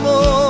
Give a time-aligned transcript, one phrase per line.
[0.00, 0.49] Amor.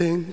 [0.00, 0.29] Pero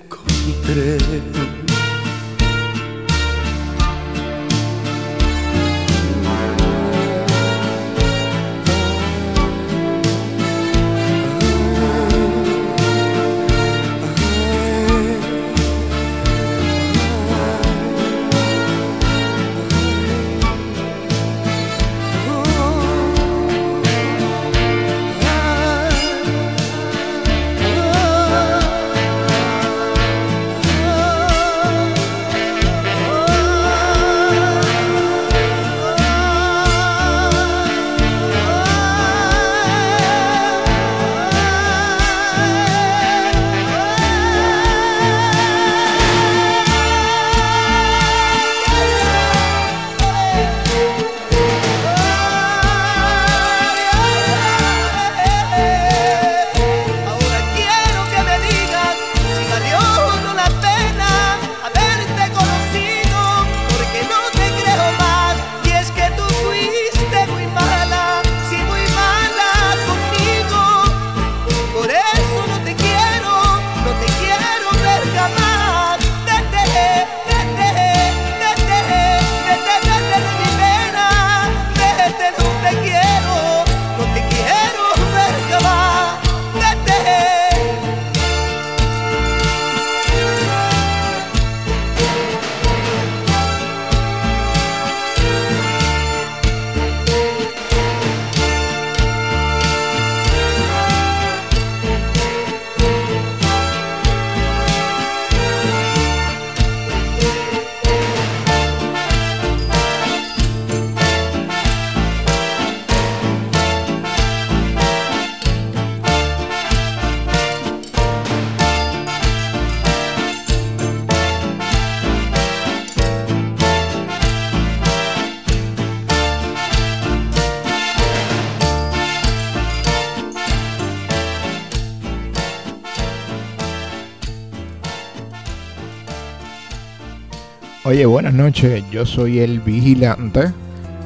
[138.17, 140.51] buenas noches, yo soy el Vigilante,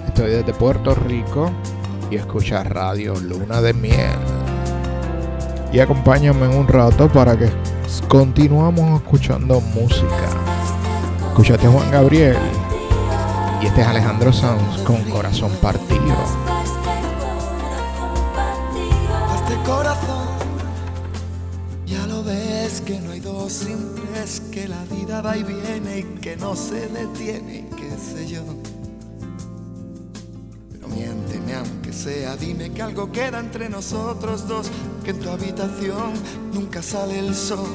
[0.08, 1.52] estoy desde Puerto Rico
[2.10, 4.16] y escucha Radio Luna de Miel.
[5.74, 7.50] Y acompáñame un rato para que
[8.08, 10.30] continuamos escuchando música.
[11.28, 12.38] Escuchaste Juan Gabriel
[13.62, 16.41] y este es Alejandro Sanz con Corazón Partido.
[26.52, 28.42] no se detiene, qué sé yo.
[30.70, 34.70] Pero miénteme aunque sea, dime que algo queda entre nosotros dos,
[35.06, 36.12] que en tu habitación
[36.52, 37.70] nunca sale el sol,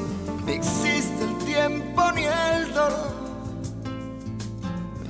[0.44, 3.14] ni existe el tiempo ni el dolor.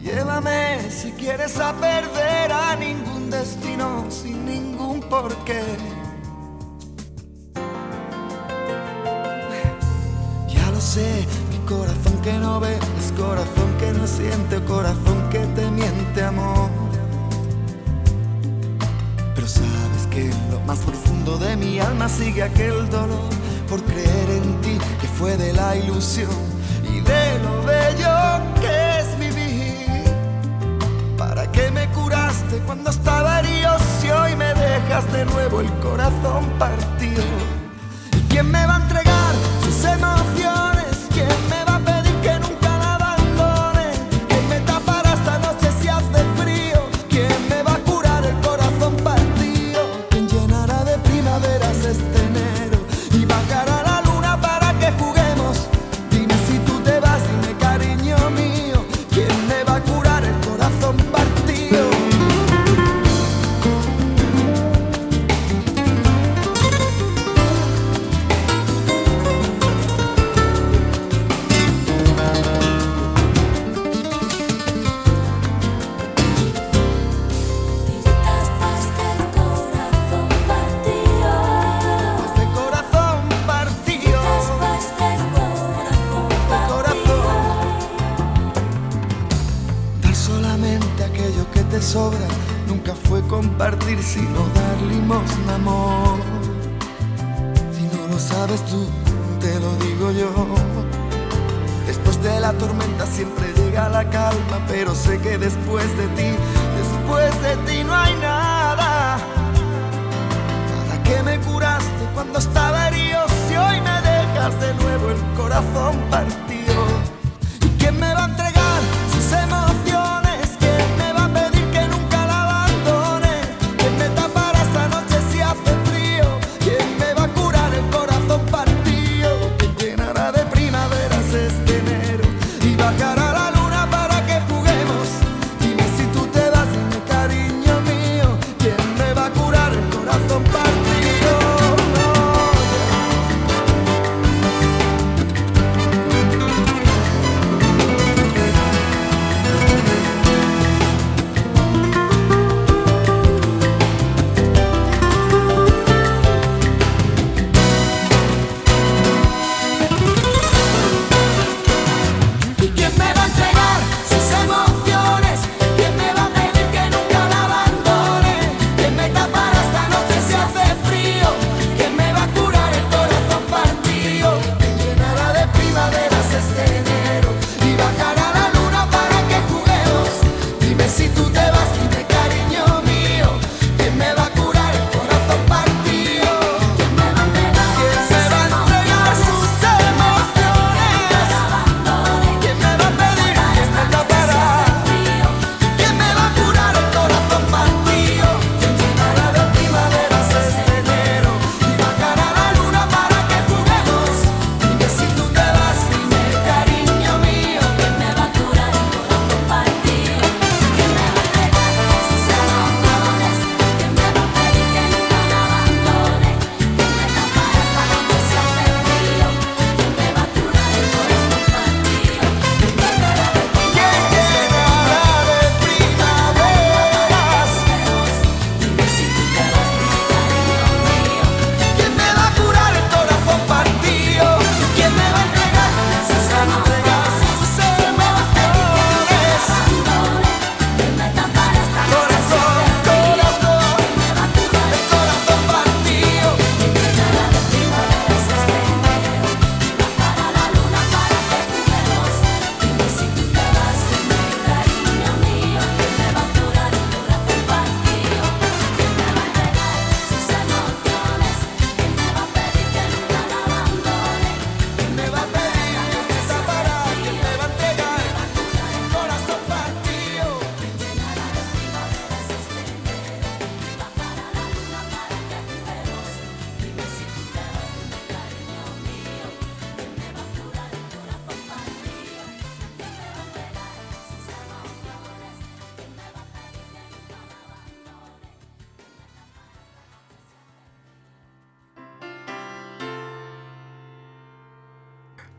[0.01, 5.65] Llévame si quieres a perder a ningún destino sin ningún porqué.
[25.99, 28.13] y de lo bello
[28.61, 30.05] que es vivir.
[31.17, 36.45] ¿Para qué me curaste cuando estaba herido si hoy me dejas de nuevo el corazón
[36.59, 37.25] partido?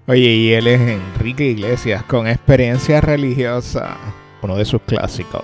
[0.09, 3.97] Oye, y él es Enrique Iglesias con experiencia religiosa,
[4.41, 5.43] uno de sus clásicos.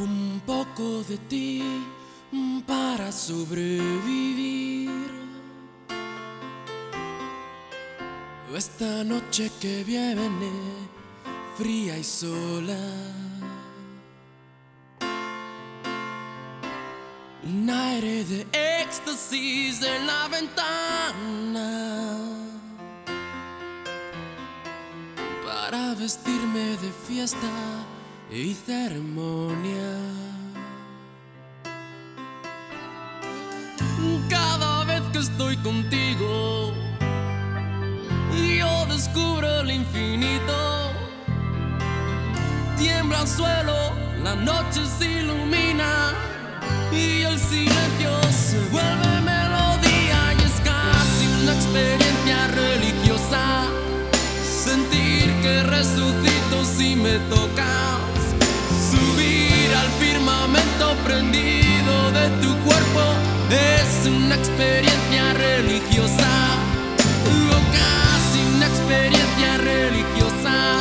[0.00, 1.64] Un poco de ti
[2.68, 4.90] para sobrevivir.
[8.56, 10.52] Esta noche que viene,
[11.58, 12.78] fría y sola.
[19.18, 21.70] En la ventana
[25.42, 27.48] para vestirme de fiesta
[28.30, 29.96] y ceremonia.
[34.28, 36.74] Cada vez que estoy contigo,
[38.58, 40.90] yo descubro el infinito.
[42.76, 43.92] Tiembla el suelo,
[44.22, 46.12] la noche se ilumina
[46.92, 53.66] y el silencio se vuelve melodía y es casi una experiencia religiosa.
[54.64, 58.24] Sentir que resucito si me tocas,
[58.90, 63.00] subir al firmamento prendido de tu cuerpo
[63.50, 66.28] es una experiencia religiosa.
[67.26, 70.78] O casi una experiencia religiosa.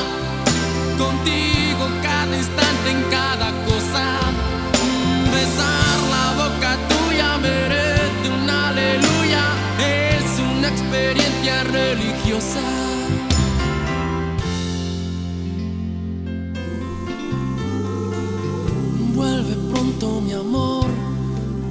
[0.97, 4.24] Contigo cada instante en cada cosa.
[11.53, 12.59] Religiosa.
[19.13, 20.85] Vuelve pronto mi amor,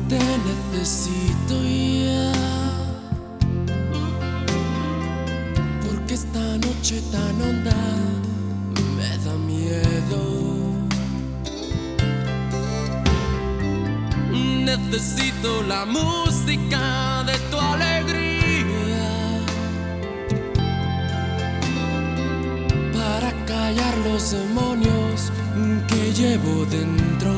[0.09, 2.33] te necesito ya.
[5.87, 7.77] Porque esta noche tan honda
[8.97, 10.23] me da miedo.
[14.65, 18.34] Necesito la música de tu alegría
[23.47, 25.33] callar los demonios
[25.89, 27.33] que llevo dentro.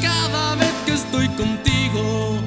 [0.00, 2.38] Cada vez que estoy contigo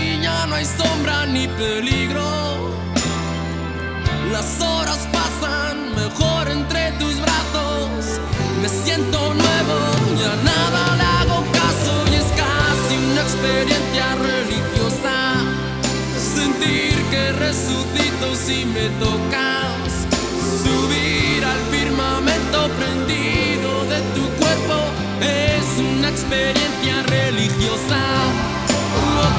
[0.00, 2.74] y ya no hay sombra ni peligro.
[4.32, 8.20] Las horas pasan mejor entre tus brazos.
[8.60, 9.78] Me siento nuevo,
[10.20, 14.75] ya nada le hago caso y es casi una experiencia religiosa.
[17.38, 20.06] Resucito si me tocas.
[20.64, 24.78] Subir al firmamento prendido de tu cuerpo
[25.20, 28.00] es una experiencia religiosa.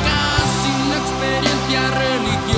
[0.03, 2.56] Casi una experiencia religiosa.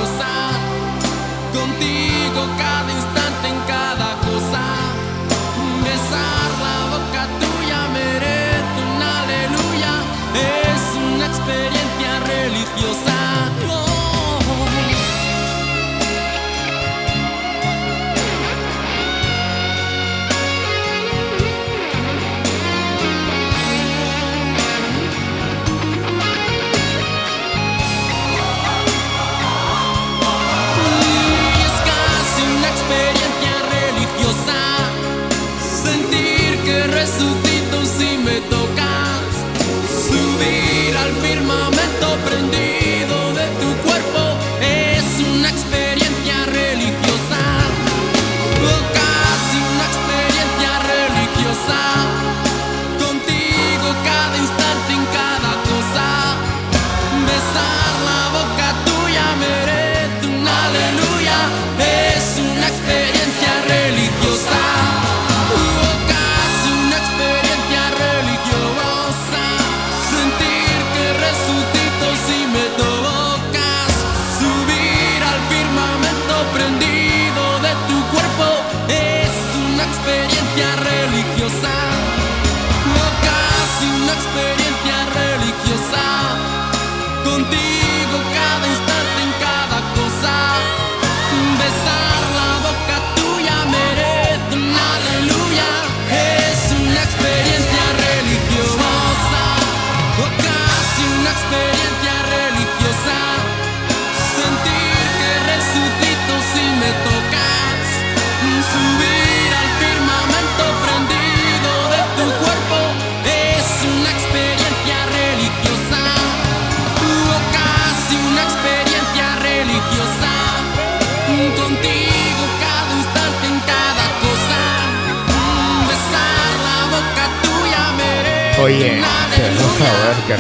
[128.70, 129.02] Oye,
[129.36, 130.36] te saber que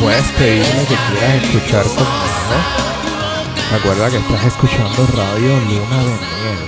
[0.00, 2.56] puedes pedir lo que quieras escuchar conmigo.
[3.70, 6.60] Recuerda que estás escuchando Radio Luna de Miel.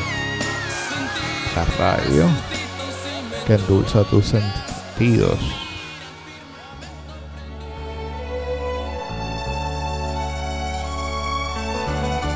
[1.57, 2.29] La radio
[3.47, 5.39] que endulza tus sentidos.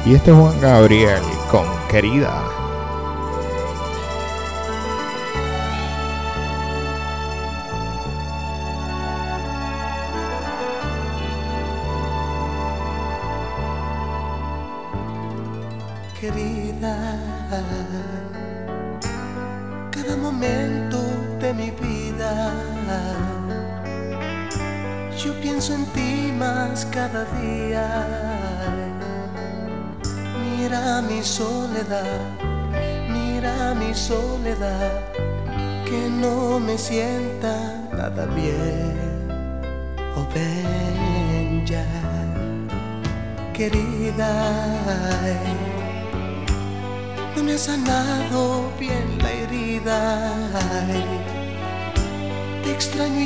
[0.07, 2.66] Y este es Juan Gabriel con Querida.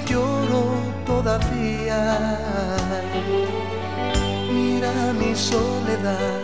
[0.07, 0.65] Lloro
[1.07, 2.01] todavía.
[4.53, 6.41] Mira mi soledad,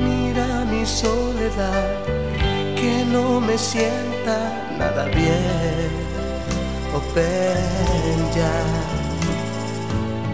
[0.00, 2.04] mira mi soledad,
[2.76, 4.36] que no me sienta
[4.78, 5.90] nada bien.
[6.94, 8.58] Oh, ven ya,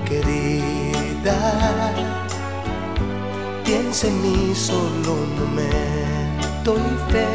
[0.05, 1.39] querida,
[3.65, 7.27] piensa en mí solo un momento y fe.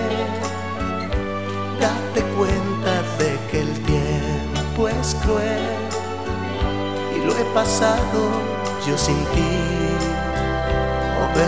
[1.82, 4.09] Date cuenta de que el tiempo
[4.88, 5.60] es cruel
[7.16, 8.30] y lo he pasado
[8.88, 9.58] yo sin ti.
[11.22, 11.40] Oh,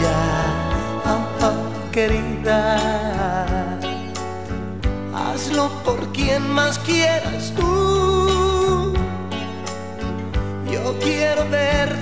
[0.00, 0.20] ya,
[1.06, 2.76] oh, oh, querida,
[5.14, 8.92] hazlo por quien más quieras tú.
[10.70, 11.96] Yo quiero ver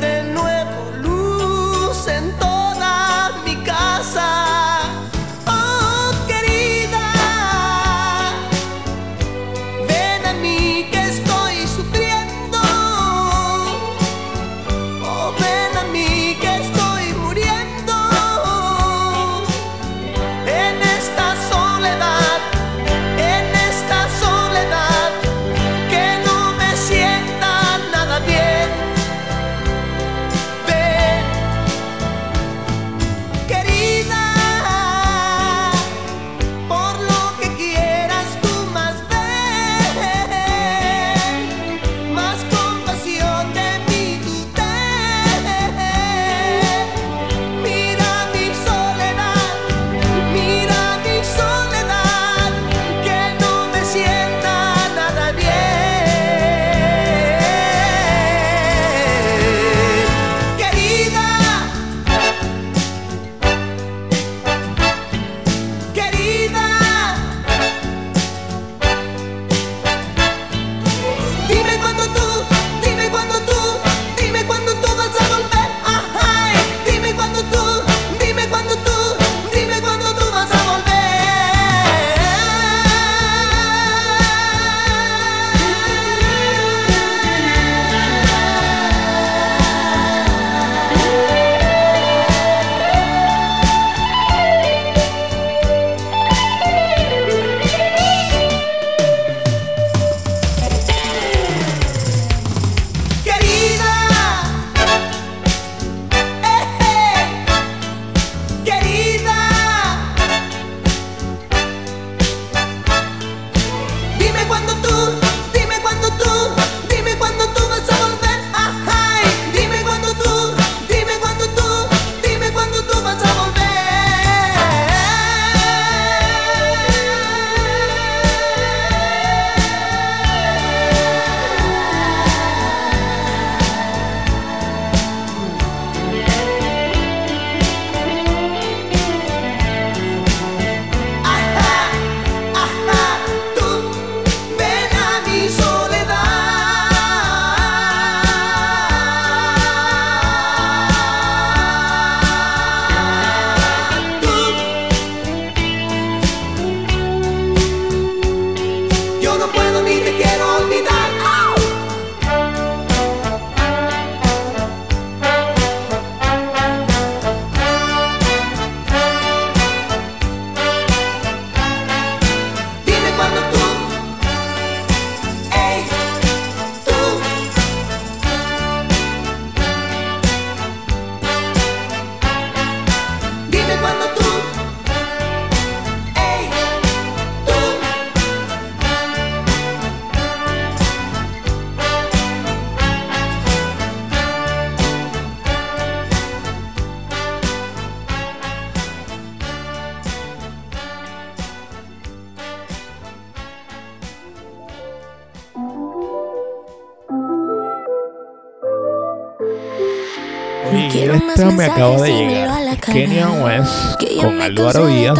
[211.04, 212.80] Esta me acaba de llegar.
[212.80, 215.18] Kenya West con Álvaro Díaz.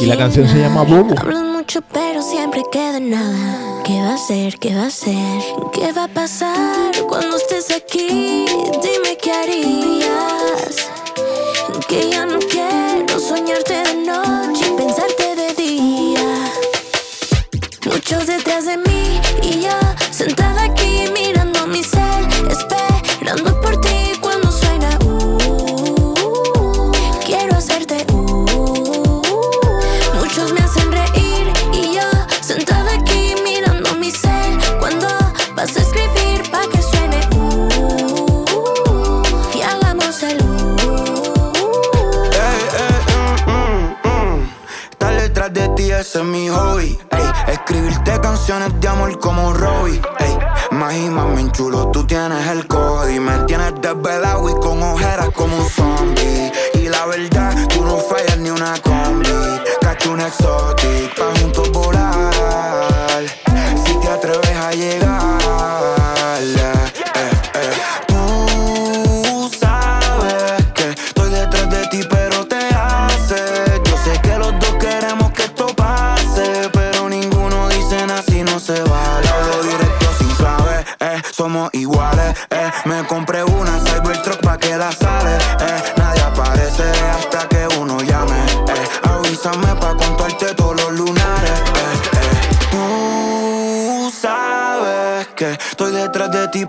[0.00, 1.14] Y la canción se llama Bobo.
[1.52, 3.82] Mucho, pero siempre queda nada.
[3.84, 4.58] ¿Qué va a ser?
[4.58, 5.42] ¿Qué va a ser?
[5.72, 8.44] ¿Qué va a pasar cuando estés aquí?
[8.82, 10.88] Dime qué harías.
[11.88, 16.52] Que ya no quiero soñarte de noche y pensarte de día.
[17.84, 19.78] Muchos detrás de mí y yo
[20.10, 22.26] sentada aquí mirando mi cel.
[22.50, 22.95] Espera
[46.36, 46.98] mi hobby.
[47.48, 50.00] Escribirte canciones de amor como Robbie.
[50.18, 50.38] Ey,
[50.72, 53.22] más y más me enchulo, tú tienes el código.
[53.22, 56.52] Me tienes desvelado y con ojeras como un zombie.
[56.74, 59.28] Y la verdad, tú no fallas ni una combi.
[59.80, 63.22] Cacho un exotic pa' juntos volar.
[63.84, 65.25] Si te atreves a llegar.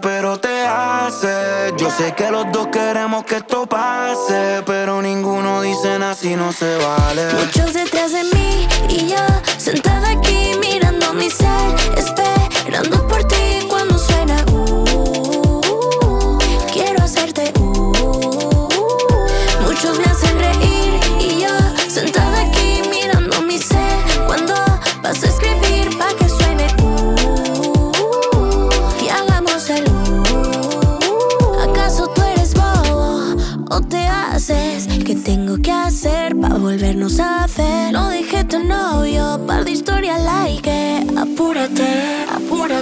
[0.02, 1.74] pero te hace.
[1.78, 6.52] Yo sé que los dos queremos que esto pase, pero ninguno dice nada si no
[6.52, 7.34] se vale.
[7.34, 9.18] Muchos detrás de mí y yo,
[9.58, 13.68] sentada aquí mirando mi cel, esperando por ti.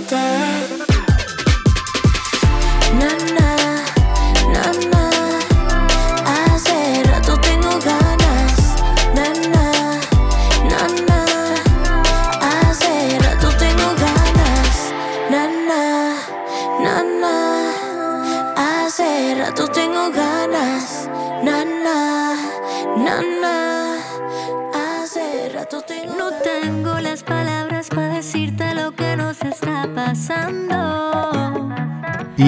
[0.10, 0.75] that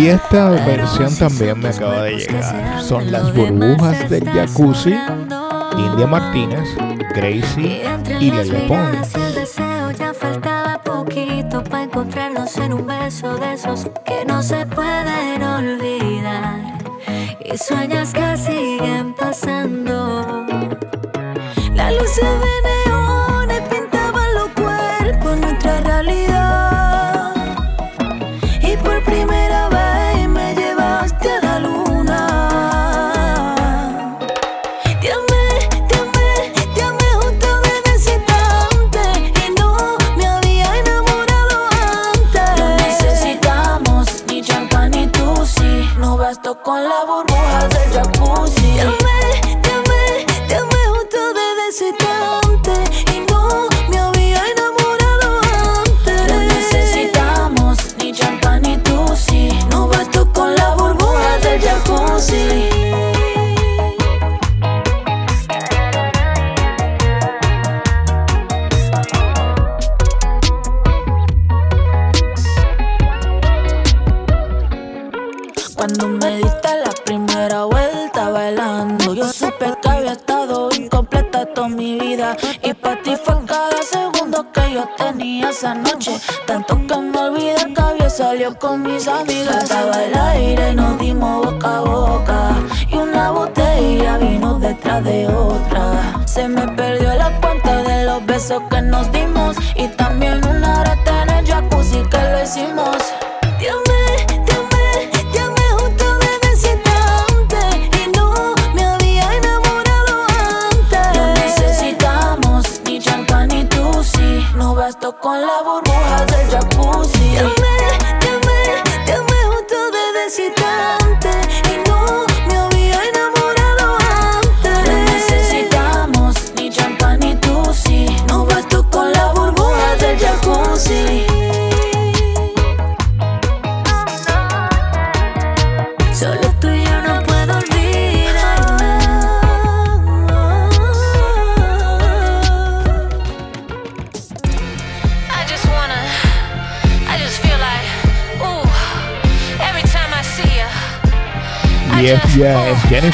[0.08, 2.82] Esta versión también me acaba de llegar.
[2.82, 4.96] Son las burbujas del jacuzzi,
[5.78, 6.70] India Martínez,
[7.14, 7.84] Gracie
[8.18, 9.14] y Lele Pons.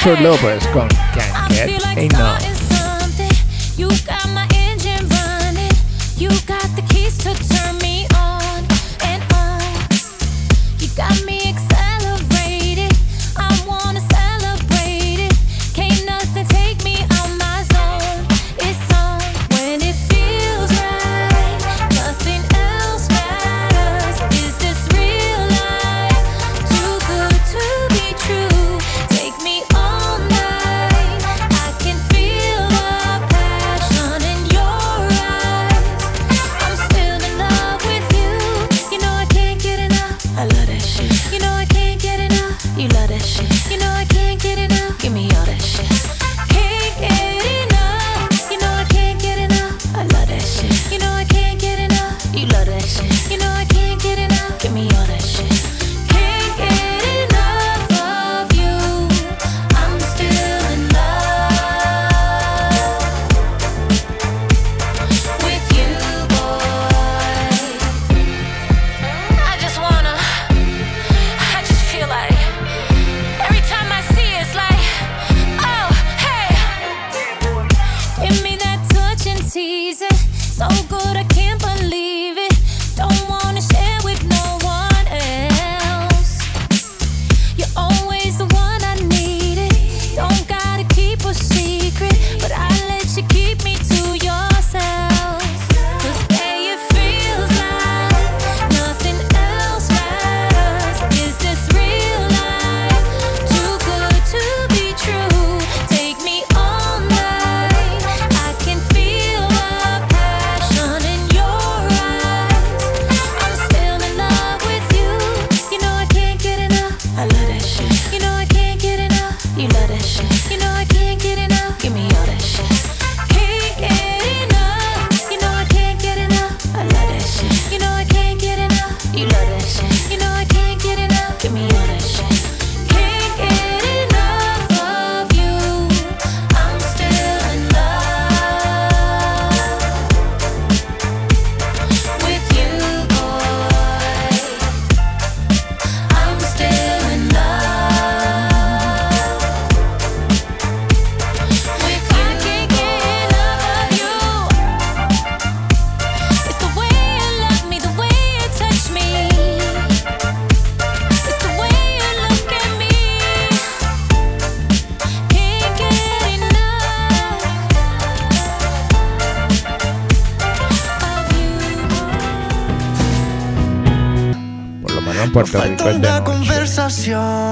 [0.06, 0.63] Ella es Jennifer Lopez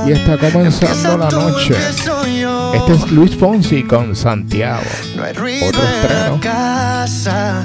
[0.07, 1.75] Y está comenzando la noche.
[2.73, 4.81] Este es Luis Fonsi con Santiago.
[5.15, 6.39] Otro estreno.
[6.41, 7.63] Casa.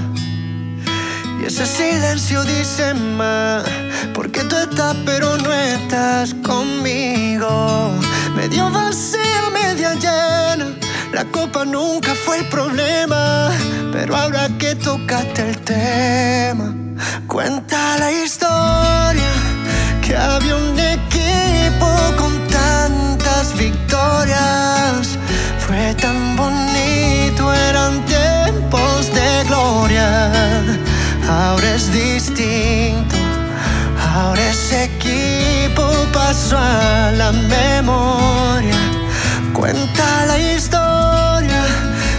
[1.40, 3.64] Y ese silencio dice más.
[4.12, 7.90] Porque tú estás, pero no estás conmigo.
[8.34, 10.74] Medio vacía, media llena.
[11.12, 13.50] La copa nunca fue el problema.
[13.92, 16.74] Pero ahora que tocaste el tema,
[17.26, 18.12] cuenta la
[31.28, 33.16] Ahora es distinto,
[34.14, 38.76] ahora ese equipo pasó a la memoria.
[39.52, 41.64] Cuenta la historia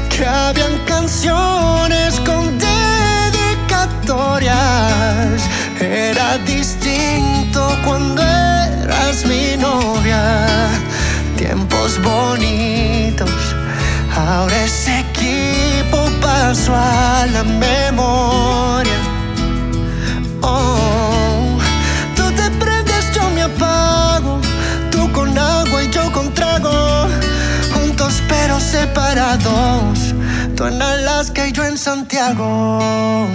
[0.10, 5.42] que habían canciones con dedicatorias.
[5.80, 10.46] Era distinto cuando eras mi novia.
[11.38, 13.56] Tiempos bonitos,
[14.14, 18.47] ahora ese equipo pasó a la memoria.
[28.68, 30.14] Separados.
[30.56, 33.28] Tú en Alaska y yo en Santiago.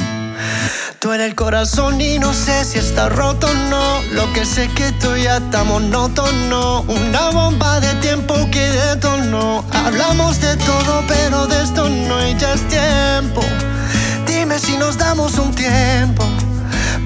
[0.99, 4.03] Tú en el corazón y no sé si está roto o no.
[4.13, 6.83] Lo que sé que tú ya está monótono.
[6.83, 9.65] Una bomba de tiempo que detonó.
[9.73, 13.41] Hablamos de todo, pero de esto no hay ya es tiempo.
[14.27, 16.25] Dime si nos damos un tiempo.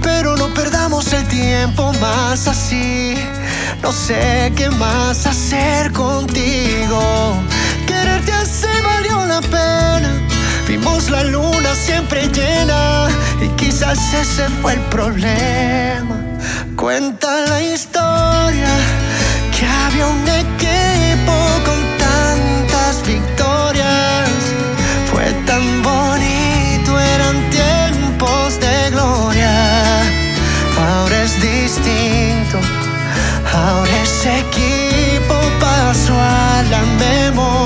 [0.03, 3.15] Pero no perdamos el tiempo más así.
[3.83, 7.37] No sé qué más hacer contigo.
[10.87, 13.09] Vimos la luna siempre llena
[13.41, 16.17] y quizás ese fue el problema.
[16.77, 18.69] Cuenta la historia
[19.57, 24.29] que había un equipo con tantas victorias.
[25.11, 30.03] Fue tan bonito, eran tiempos de gloria.
[30.79, 32.59] Ahora es distinto,
[33.53, 37.66] ahora ese equipo pasó a la memoria.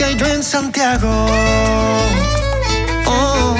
[0.00, 1.08] Y yo en Santiago.
[3.06, 3.56] Oh,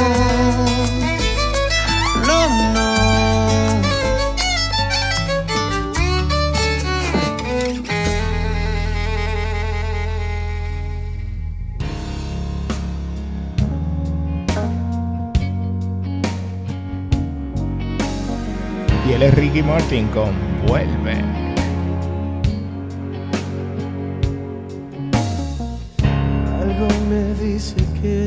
[2.27, 2.95] no, no.
[19.09, 20.33] Y él es Ricky Martin con
[20.67, 21.54] Vuelve.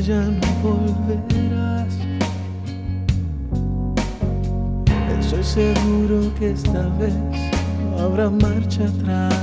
[0.00, 1.94] Ya no volverás.
[5.20, 7.14] Estoy seguro que esta vez
[7.90, 9.34] no habrá marcha atrás.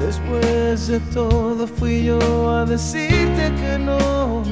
[0.00, 4.42] Después de todo fui yo a decirte que no.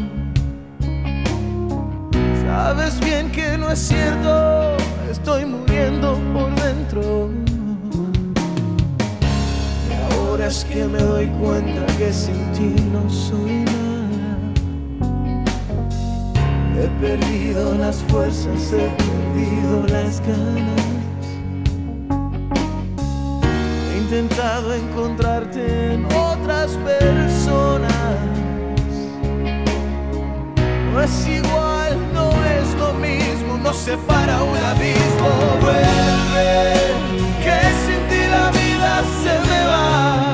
[2.47, 4.77] Sabes bien que no es cierto,
[5.11, 7.44] estoy muriendo por dentro.
[10.47, 14.39] Es que me doy cuenta que sin ti no soy nada.
[16.77, 20.85] He perdido las fuerzas, he perdido las ganas.
[23.91, 27.95] He intentado encontrarte en otras personas.
[30.93, 35.31] No es igual, no es lo mismo, nos separa un abismo.
[35.63, 36.75] Vuelve,
[37.43, 40.34] que sin ti la vida se me va.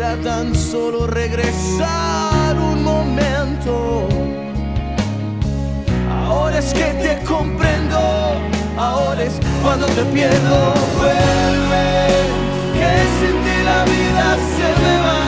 [0.00, 4.08] Pudiera tan solo regresar un momento.
[6.26, 7.98] Ahora es que te comprendo,
[8.78, 10.74] ahora es cuando te pierdo.
[10.96, 12.08] Vuelve,
[12.76, 15.22] que sin ti la vida se me va.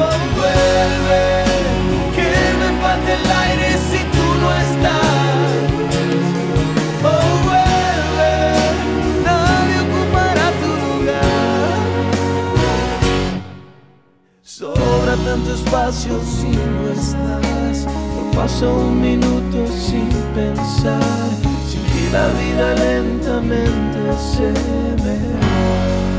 [0.00, 1.24] Oh, vuelve,
[2.14, 3.67] que me falta el aire
[15.38, 17.84] tanto espacio si no estás.
[17.84, 21.00] No paso un minuto sin pensar.
[21.68, 24.50] Sin ti la vida lentamente se
[25.02, 26.17] me va.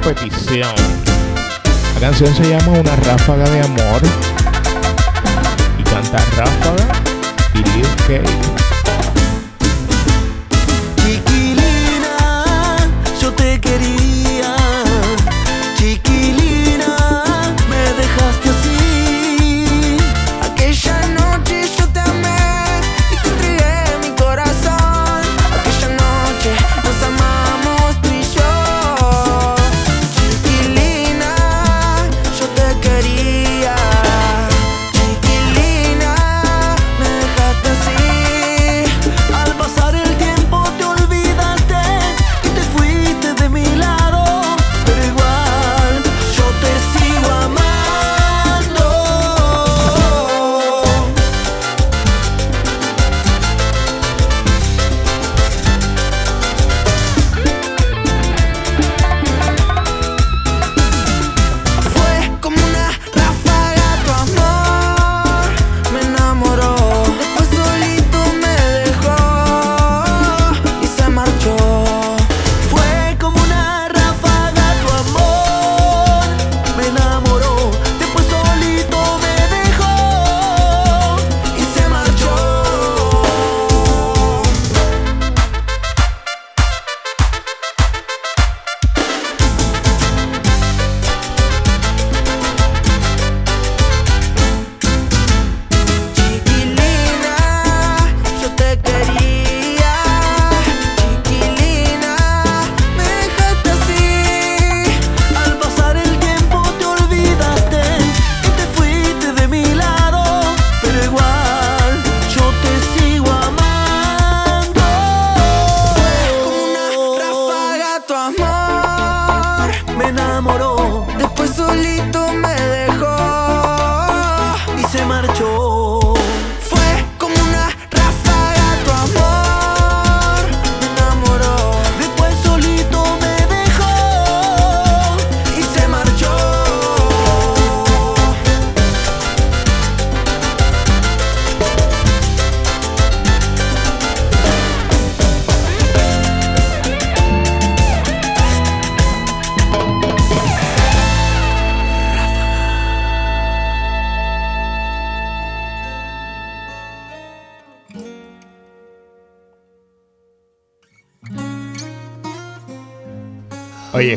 [0.00, 0.74] petición.
[1.94, 4.02] La canción se llama Una ráfaga de amor
[5.78, 6.88] y canta Ráfaga
[7.54, 8.63] y Lil Kate.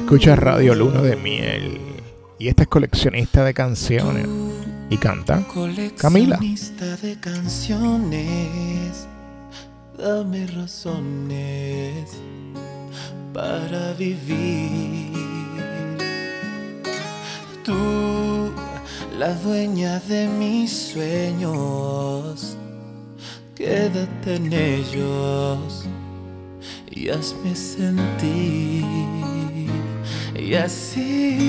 [0.08, 1.82] escucha Radio Luno de Miel
[2.40, 4.26] y esta es coleccionista de canciones
[4.90, 5.44] y canta
[5.98, 6.40] Camila.
[6.40, 9.06] de canciones,
[9.98, 12.10] dame razones
[13.34, 15.12] para vivir.
[17.66, 18.54] Tú,
[19.20, 22.56] la dueña de mis sueños,
[23.56, 25.86] quédate en ellos
[26.90, 28.57] y hazme sentir
[30.56, 31.47] assim.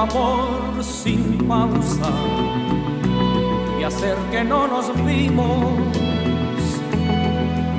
[0.00, 2.10] amor sin pausa
[3.78, 5.74] y hacer que no nos vimos.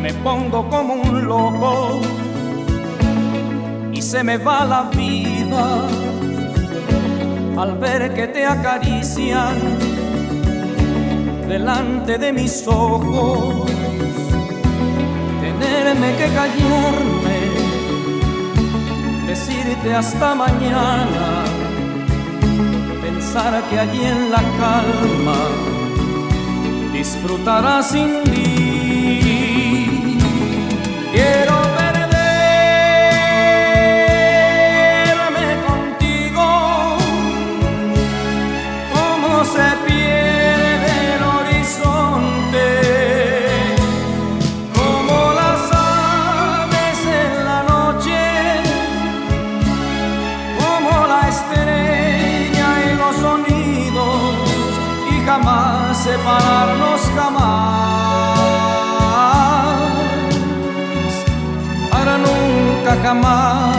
[0.02, 2.00] Me pongo como un loco
[3.92, 5.88] y se me va la vida
[7.58, 9.56] al ver que te acarician
[11.48, 13.70] delante de mis ojos.
[15.42, 17.38] Tenerme que callarme,
[19.28, 21.41] decirte hasta mañana
[23.34, 25.38] pensar que allí en la calma
[26.92, 29.01] disfrutarás sin mí.
[63.02, 63.78] jamás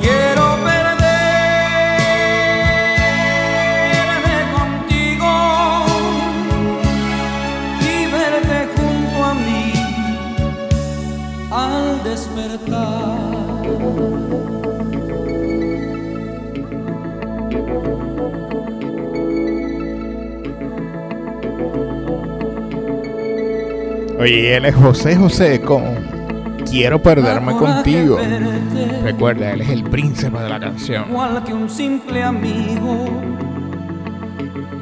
[0.00, 1.02] quiero perderme
[4.56, 5.32] contigo
[7.80, 9.72] y verte junto a mí
[11.50, 13.32] al despertar.
[24.18, 26.11] Oye, él es José José con
[26.72, 28.18] quiero perderme contigo.
[29.02, 31.04] Recuerda, él es el príncipe de la canción.
[31.10, 33.04] Igual que un simple amigo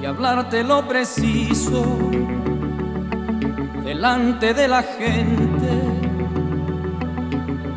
[0.00, 1.84] y hablarte lo preciso
[3.84, 5.70] delante de la gente.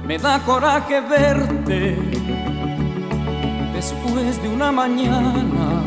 [0.05, 1.97] Me da coraje verte
[3.73, 5.81] después de una mañana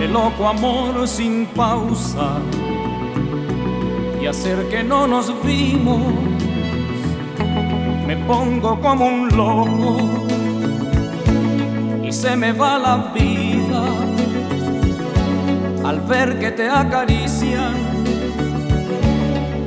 [0.00, 2.40] de loco amor sin pausa
[4.20, 6.33] y hacer que no nos vimos.
[8.26, 9.96] Pongo como un loco
[12.02, 13.84] y se me va la vida
[15.84, 17.74] al ver que te acarician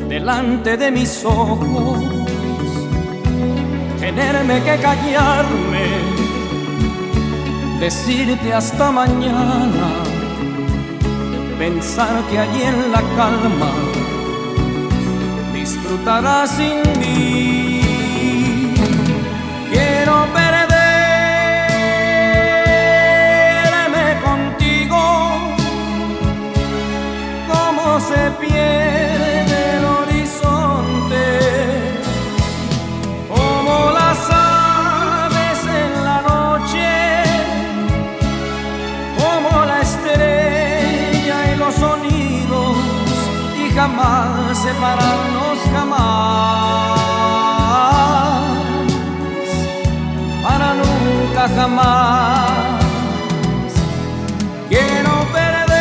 [0.09, 1.99] delante de mis ojos.
[3.99, 5.87] Tenerme que callarme,
[7.79, 9.89] decirte hasta mañana,
[11.59, 13.71] pensar que allí en la calma
[15.53, 17.66] disfrutarás sin mí.
[23.57, 25.03] Perderme contigo,
[27.51, 31.25] como se pierde el horizonte,
[33.29, 36.89] como las aves en la noche,
[39.19, 42.75] como la estrella y los sonidos,
[43.55, 46.96] y jamás separarnos jamás,
[51.55, 52.49] jamás.
[54.69, 55.77] Quiero perderme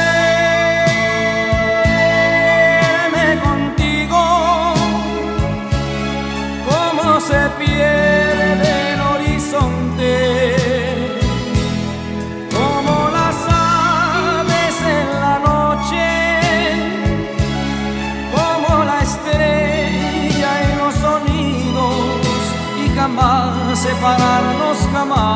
[3.47, 4.23] contigo,
[6.69, 10.13] como se pierde el horizonte.
[12.57, 16.07] Como las aves en la noche
[18.35, 22.37] como la estrella y los sonidos
[22.83, 25.36] y jamás separarnos jamás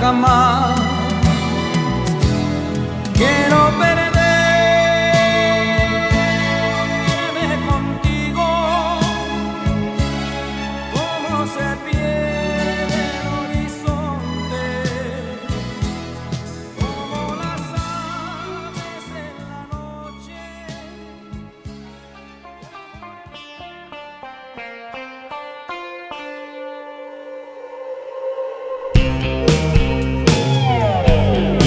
[0.00, 0.74] jamás
[3.14, 3.93] quiero perderme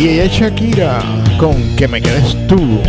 [0.07, 1.03] Y ella Shakira
[1.37, 2.79] con Que me quedes tú.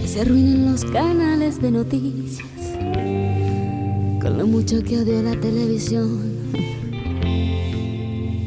[0.00, 2.48] Que se arruinen los canales de noticias
[4.20, 6.18] con lo mucho que odio la televisión.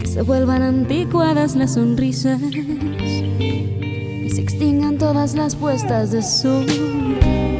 [0.01, 2.41] Que se vuelvan anticuadas las sonrisas
[5.24, 7.53] todas las puestas de sol.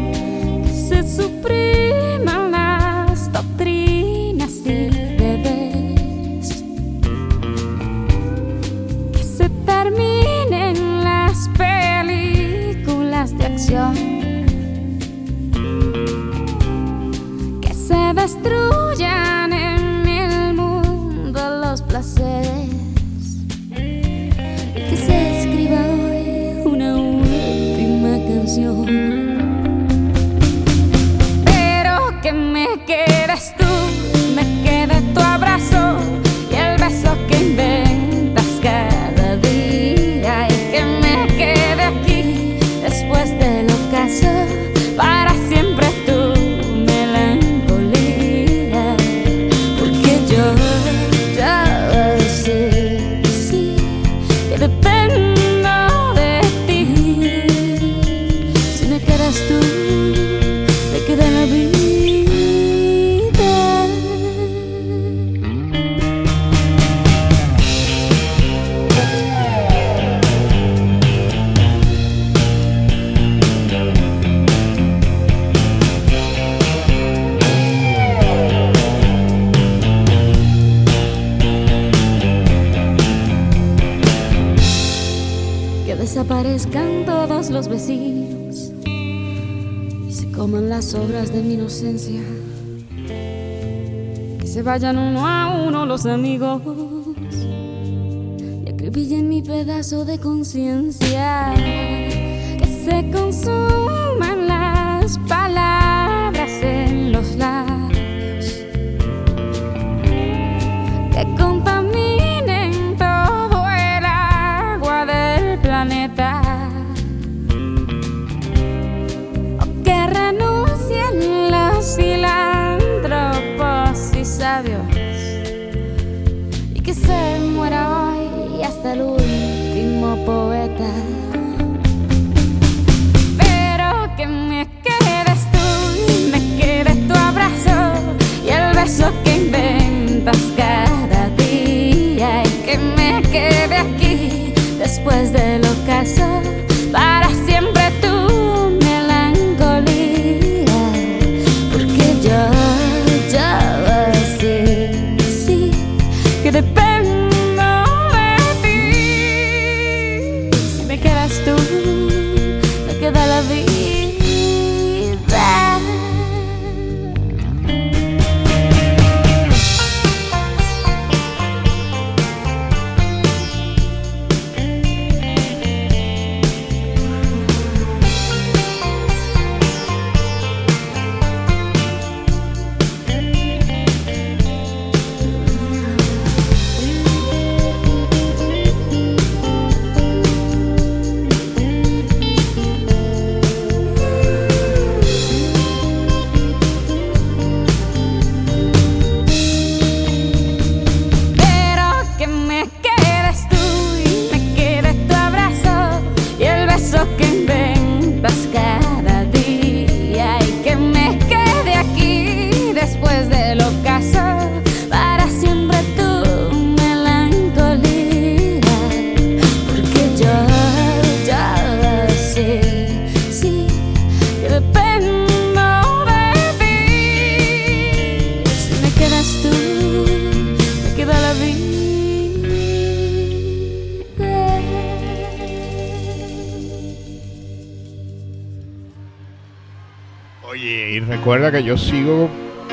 [241.76, 242.30] Yo sigo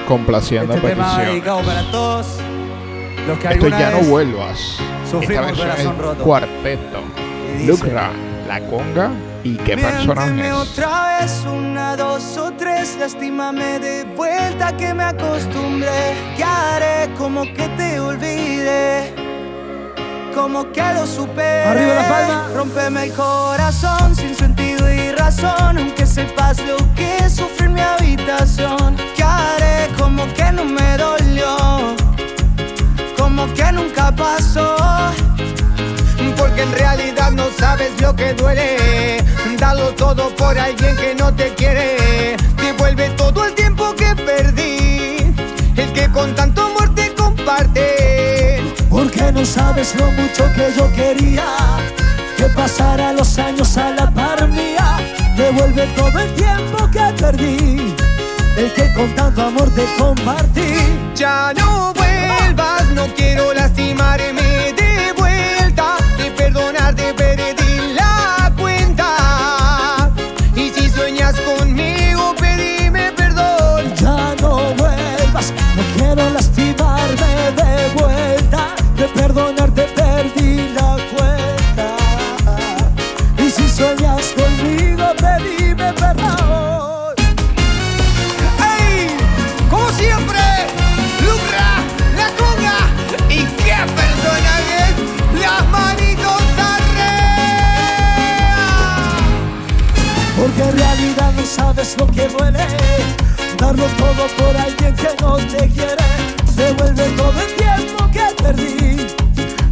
[0.06, 1.32] complaciendo Este a tema petición.
[1.32, 2.26] dedicado para todos
[3.26, 4.58] los que Esto ya no vuelvas.
[4.60, 6.24] Esta sufrimos versión corazón es roto.
[6.24, 7.00] cuarteto.
[7.66, 8.10] Lucra,
[8.46, 9.10] la conga
[9.44, 10.52] y qué personajes.
[10.52, 16.14] Otra vez, una, dos o tres, lastímame de vuelta que me acostumbré.
[16.36, 17.12] ¿Qué haré?
[17.16, 19.14] Como que te olvide,
[20.34, 21.64] como que lo supere.
[21.64, 22.48] Arriba la palma.
[22.54, 27.19] Rómpeme el corazón sin sentido y razón, aunque sepas lo que
[29.16, 29.88] ¿Qué haré?
[29.98, 31.96] Como que no me dolió,
[33.18, 34.76] como que nunca pasó.
[36.36, 39.24] Porque en realidad no sabes lo que duele.
[39.58, 42.36] Dalo todo por alguien que no te quiere.
[42.56, 45.34] Devuelve todo el tiempo que perdí.
[45.76, 48.62] El que con tanto amor te comparte.
[48.88, 51.44] Porque no sabes lo mucho que yo quería
[52.36, 54.98] que pasara los años a la par mía.
[55.36, 57.94] Devuelve todo el tiempo que perdí,
[58.60, 60.74] el que con tanto amor te compartí.
[61.14, 64.09] Ya no vuelvas, no quiero lastimarme
[102.30, 102.66] duele
[103.58, 106.04] Darlo todo por alguien que no te quiere
[106.56, 109.06] Devuelve todo el tiempo que perdí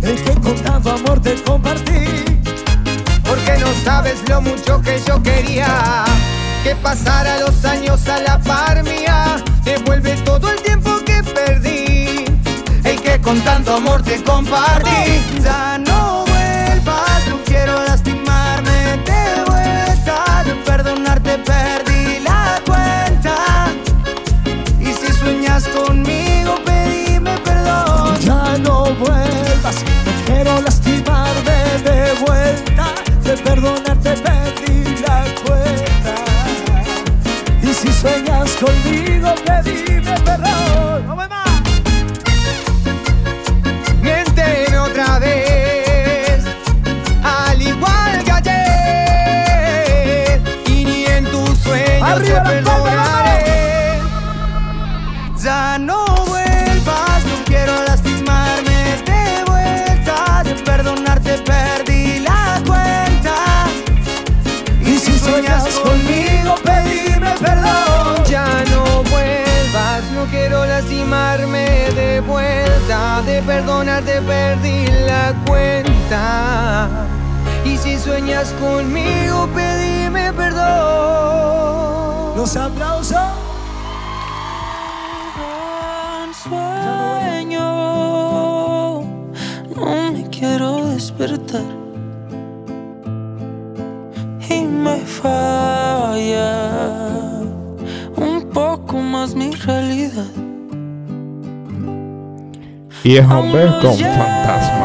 [0.03, 2.25] El que con tanto amor te compartí
[3.25, 6.05] Porque no sabes lo mucho que yo quería
[6.69, 9.43] que pasara los años a la par mía.
[9.65, 12.25] Devuelve todo el tiempo que perdí.
[12.85, 15.41] El que con tanto amor te compartí.
[15.43, 17.98] Ya no vuelvas, no quiero lastimarme
[39.35, 40.88] pedime perdón ¡No
[73.49, 76.89] perdonarte perdí la cuenta.
[77.65, 80.67] Y si sueñas conmigo, pedime perdón.
[82.37, 83.48] Los aplausos.
[103.09, 104.78] y es hombre con fantasma.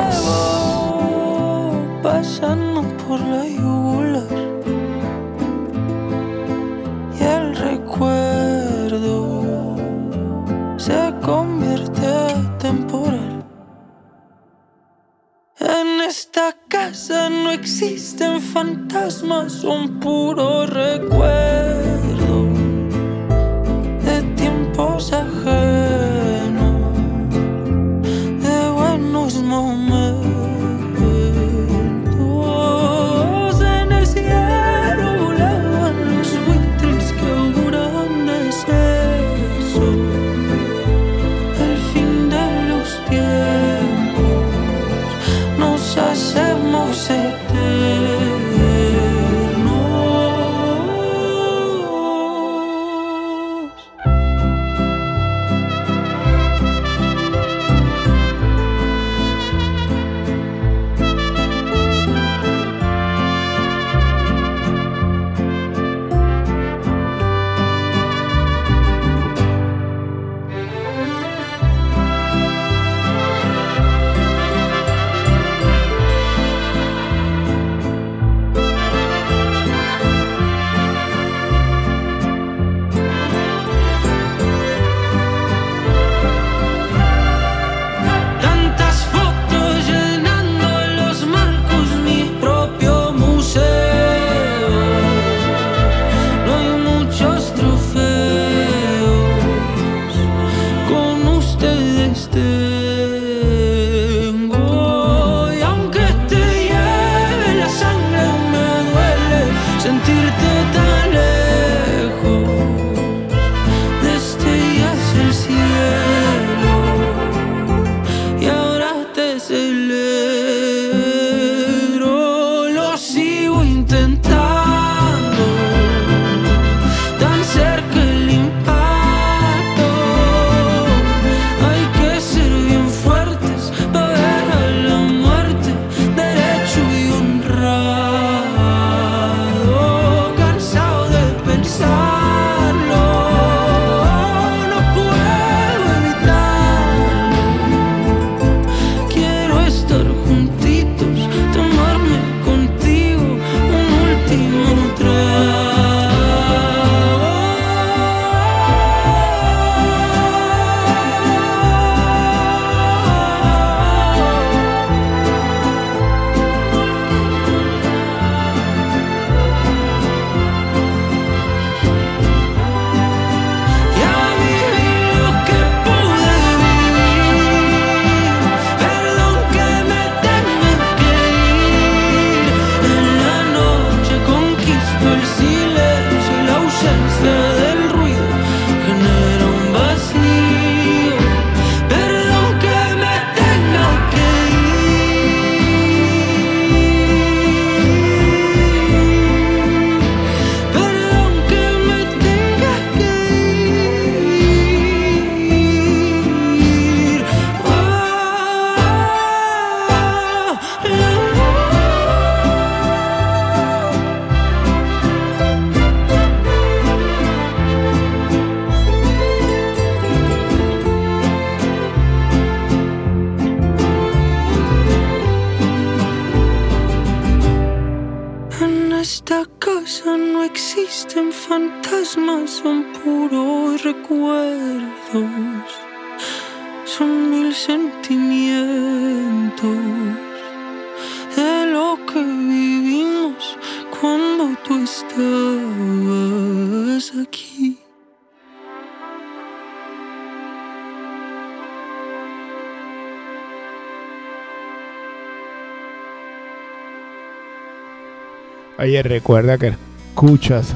[258.83, 259.75] Oye, recuerda que
[260.09, 260.75] escuchas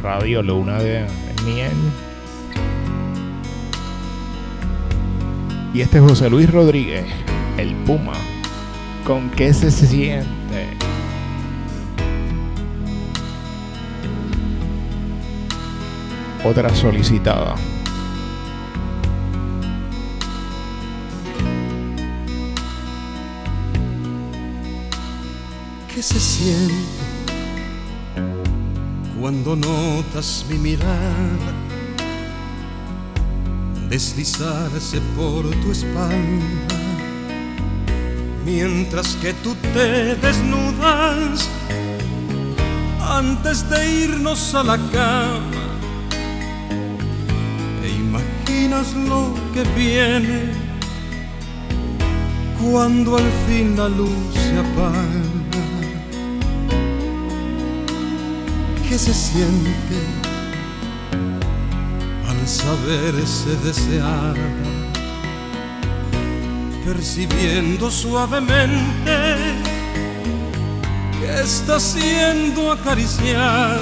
[0.00, 1.04] Radio Luna de
[1.44, 1.72] Miel.
[5.74, 7.04] Y este es José Luis Rodríguez,
[7.56, 8.12] el Puma.
[9.04, 10.68] ¿Con qué se siente?
[16.44, 17.56] Otra solicitada.
[25.92, 26.97] ¿Qué se siente?
[29.20, 31.52] Cuando notas mi mirada
[33.88, 36.76] deslizarse por tu espalda?
[38.44, 41.48] Mientras que tú te desnudas
[43.00, 45.64] antes de irnos a la cama
[47.84, 50.68] e imaginas lo que viene
[52.60, 55.37] cuando al fin la luz se apaga.
[58.88, 60.00] ¿Qué se siente
[62.26, 64.34] al saberse deseada?
[66.86, 69.36] Percibiendo suavemente
[71.20, 73.78] que está siendo acariciada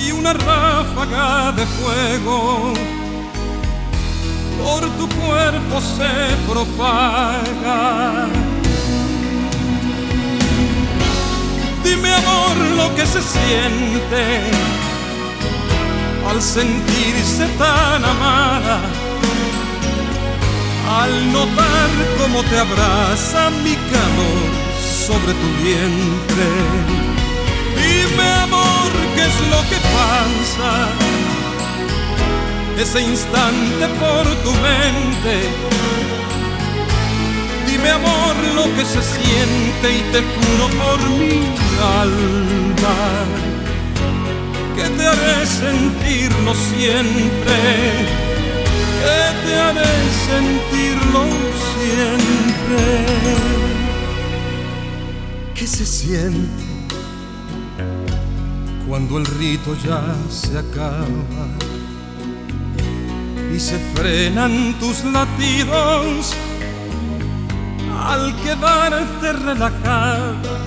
[0.00, 2.72] y una ráfaga de fuego
[4.64, 8.28] por tu cuerpo se propaga.
[11.86, 14.24] Dime amor lo que se siente
[16.28, 18.80] al sentirse tan amada,
[21.00, 24.48] al notar cómo te abraza mi calor
[25.06, 26.48] sobre tu vientre.
[27.80, 30.70] Dime amor qué es lo que pasa
[32.82, 35.34] ese instante por tu mente
[37.76, 41.44] Dime amor lo que se siente y te juro por mi
[42.00, 42.96] alma
[44.74, 47.58] que te haré sentirlo siempre,
[49.02, 49.94] que te haré
[50.30, 51.24] sentirlo
[51.74, 52.84] siempre.
[55.54, 56.64] ¿Qué se siente
[58.88, 61.46] cuando el rito ya se acaba
[63.54, 66.34] y se frenan tus latidos?
[68.08, 70.58] Al quedarte relajada,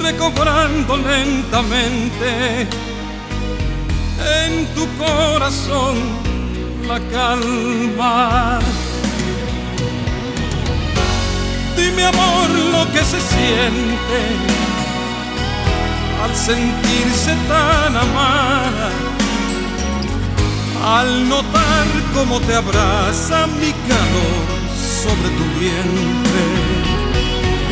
[0.00, 2.66] recobrando lentamente
[4.46, 5.96] en tu corazón
[6.88, 8.58] la calma.
[11.76, 14.20] Dime amor lo que se siente
[16.22, 18.90] al sentirse tan amada,
[20.98, 24.53] al notar cómo te abraza mi calor
[25.04, 26.44] sobre tu vientre.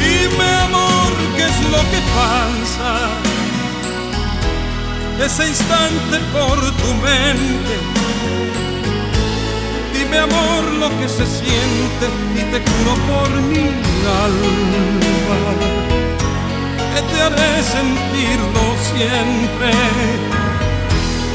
[0.03, 2.91] Dime amor, ¿qué es lo que pasa?
[5.27, 7.75] Ese instante por tu mente.
[9.95, 12.05] Dime amor lo que se siente
[12.41, 13.65] y te juro por mi
[14.27, 15.41] alma
[16.93, 19.71] que te haré sentirlo siempre,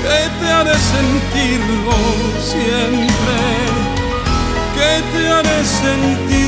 [0.03, 1.97] que te haré sentirlo
[2.53, 3.96] siempre
[4.77, 6.47] te.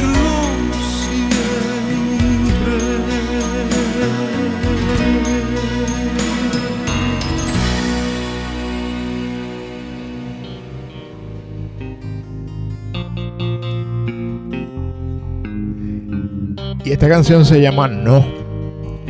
[16.90, 18.26] Y esta canción se llama No.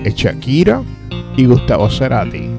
[0.03, 0.81] Es Shakira
[1.37, 2.58] y Gustavo Cerati.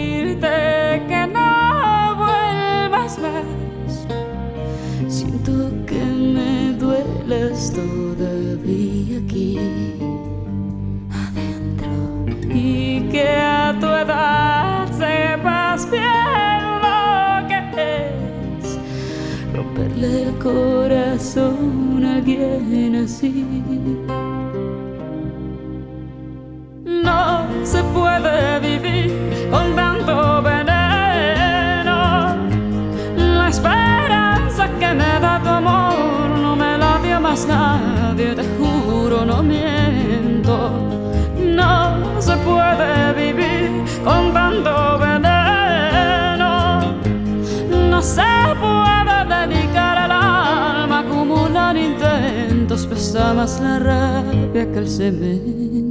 [0.99, 4.07] que no vuelvas más.
[5.07, 9.57] Siento que me dueles todavía aquí
[11.11, 17.59] adentro y que a tu edad sepas bien lo que
[18.59, 18.79] es
[19.55, 23.45] romperle el corazón a alguien así.
[26.85, 28.60] No se puede
[37.31, 40.57] más nadie, te juro, no miento.
[41.37, 43.69] No se puede vivir
[44.03, 46.51] con tanto veneno.
[47.89, 48.33] No se
[48.65, 52.85] puede dedicar el alma a acumular intentos.
[52.85, 55.90] Pesa más la rabia que el cemento.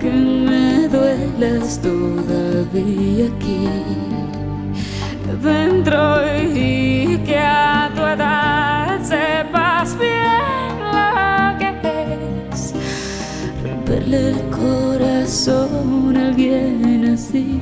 [0.00, 3.68] aunque me duelas todavía aquí
[5.42, 12.74] dentro y que a tu edad sepas bien lo que es
[13.62, 17.60] romperle el corazón a alguien así.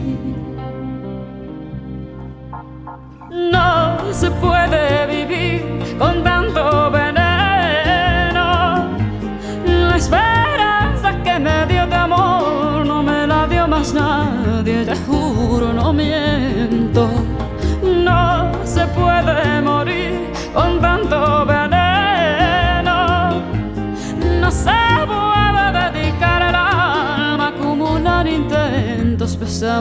[3.31, 5.08] No se puede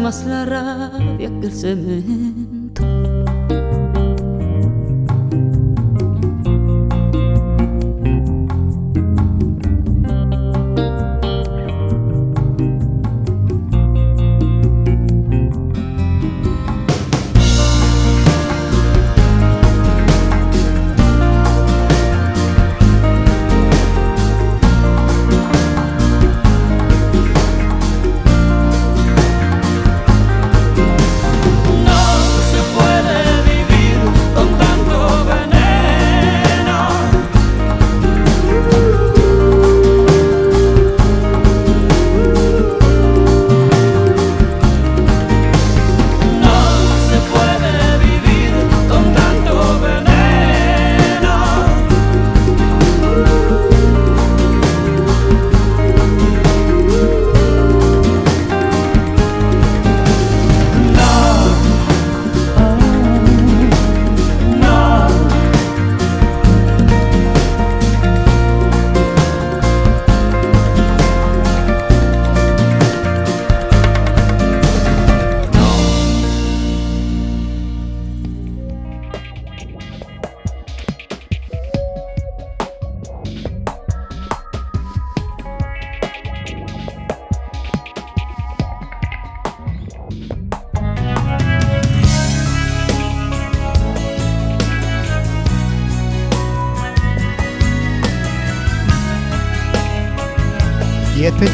[0.01, 1.49] más la rabia que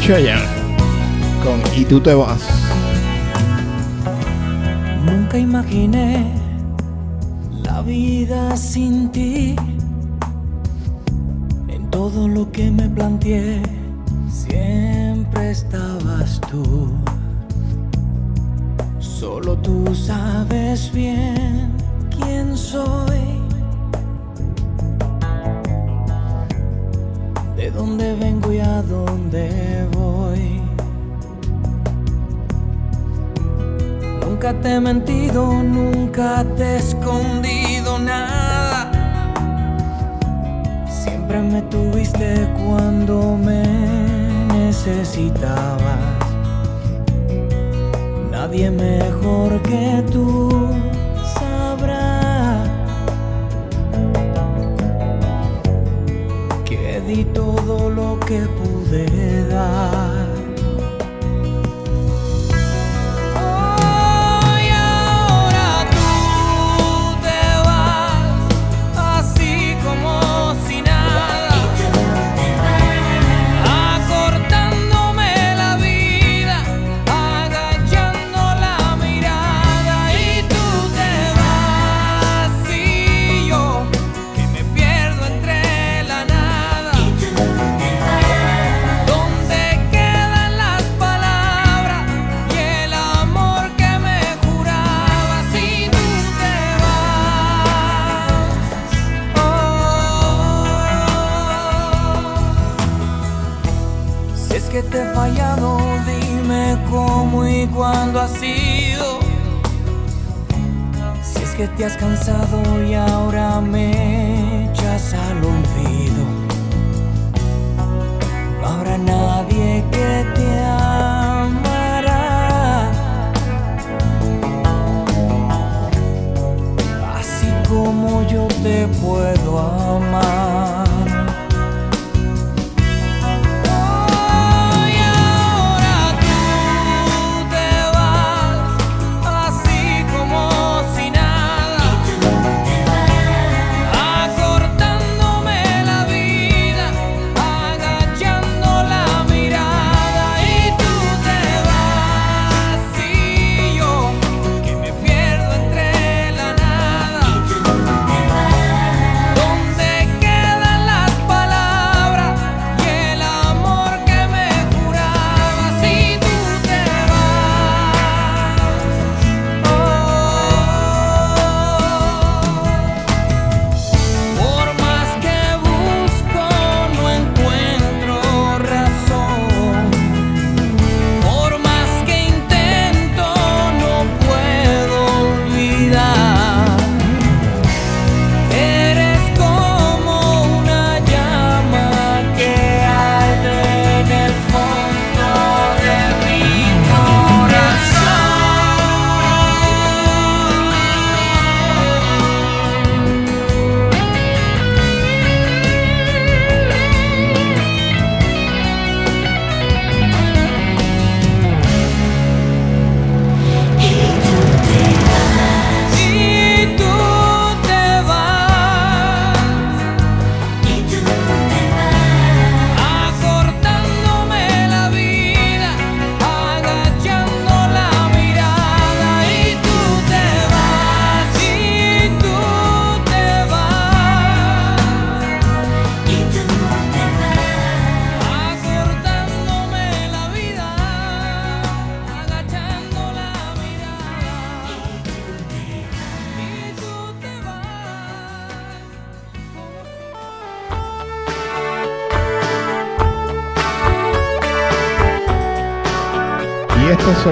[0.06, 0.38] Cheyenne
[1.42, 2.53] con Y tú te vas.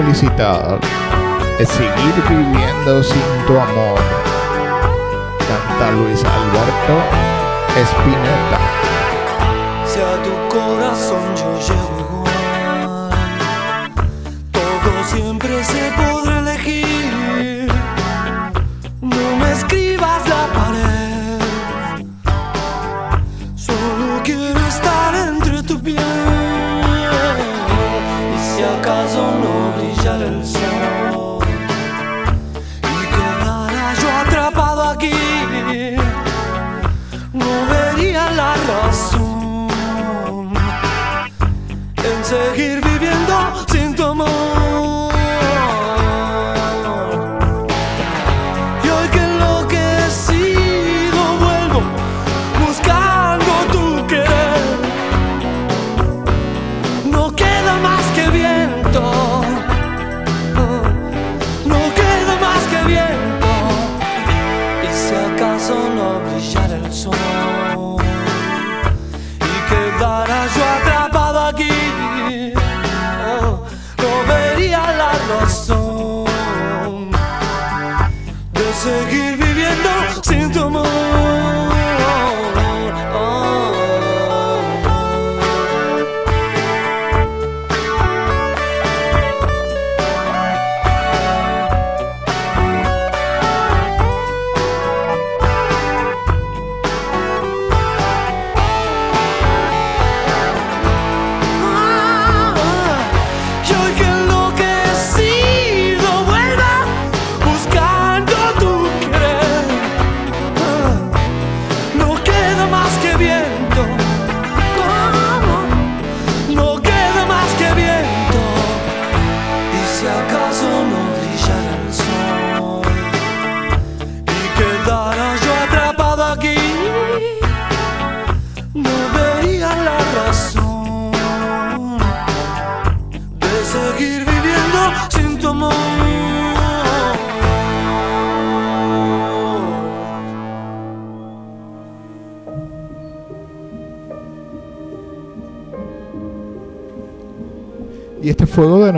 [0.03, 0.79] solicitar
[1.59, 3.99] es seguir viviendo sin tu amor.
[5.39, 6.95] Canta Luis Alberto
[7.77, 8.42] Espinel.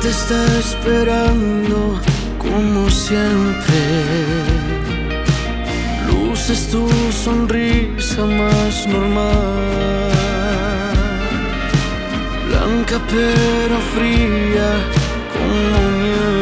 [0.00, 2.00] te está esperando
[2.38, 3.80] como siempre.
[6.08, 10.10] Luces tu sonrisa más normal.
[12.48, 14.70] Blanca pero fría
[15.34, 16.39] como nieve.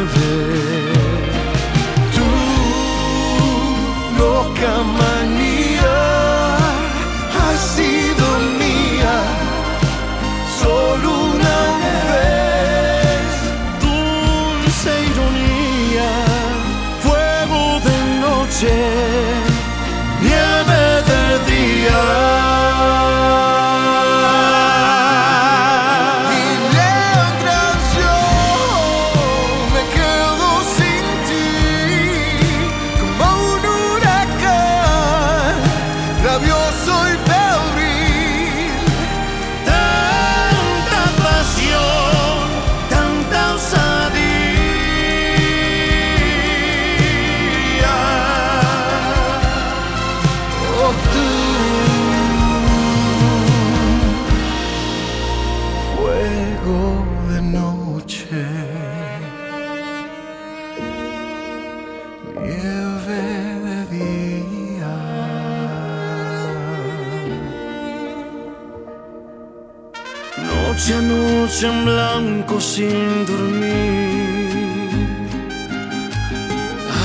[72.61, 74.49] Sin dormir.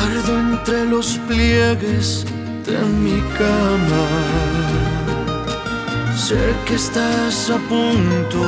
[0.03, 2.25] Ardo entre los pliegues
[2.65, 4.07] de mi cama.
[6.15, 8.41] Sé que estás a punto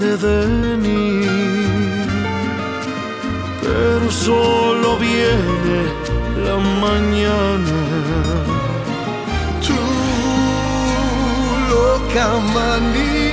[0.00, 1.30] de venir.
[3.62, 5.80] Pero solo viene
[6.44, 7.78] la mañana.
[9.66, 9.78] Tu
[11.70, 13.32] loca manía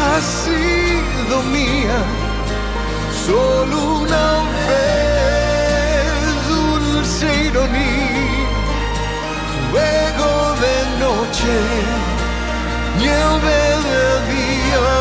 [0.00, 0.20] ha
[1.30, 1.98] sido mía
[3.26, 6.12] solo una vez.
[6.48, 8.48] Dulce ironía,
[9.70, 10.32] fuego
[10.64, 11.54] de noche,
[12.98, 14.02] nieve de
[14.32, 14.99] día.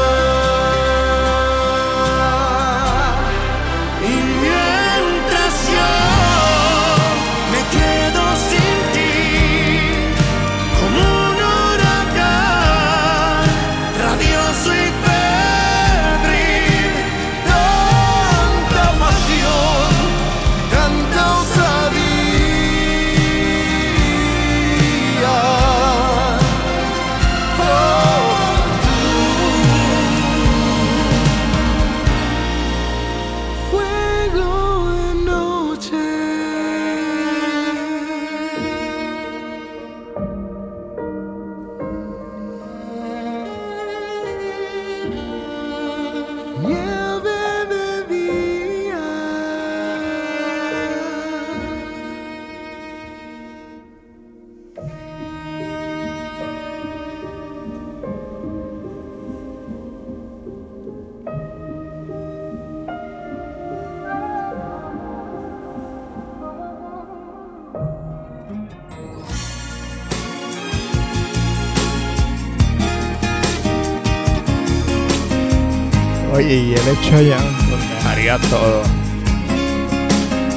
[77.07, 77.37] Ya
[77.69, 78.83] pues, dejaría todo.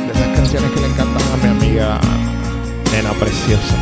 [0.06, 2.00] De esas canciones que le encantan a mi amiga
[2.92, 3.81] Nena Preciosa.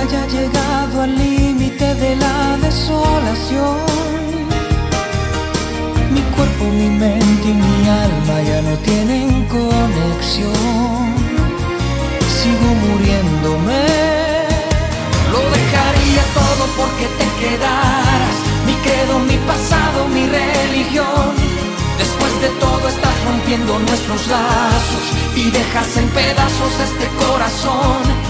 [0.00, 3.76] Haya llegado al límite de la desolación.
[6.14, 9.28] Mi cuerpo, mi mente y mi alma ya no tienen
[9.58, 11.02] conexión.
[12.36, 13.82] Sigo muriéndome.
[15.32, 18.36] Lo dejaría todo porque te quedaras.
[18.66, 21.28] Mi credo, mi pasado, mi religión.
[21.98, 25.04] Después de todo estás rompiendo nuestros lazos
[25.36, 28.29] y dejas en pedazos este corazón.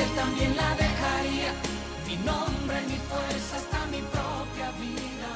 [0.00, 1.52] Piel también la dejaría.
[2.06, 5.32] Mi nombre, mi fuerza, hasta mi propia vida.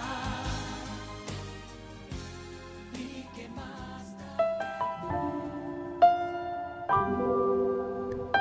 [2.94, 4.14] ¿Y qué más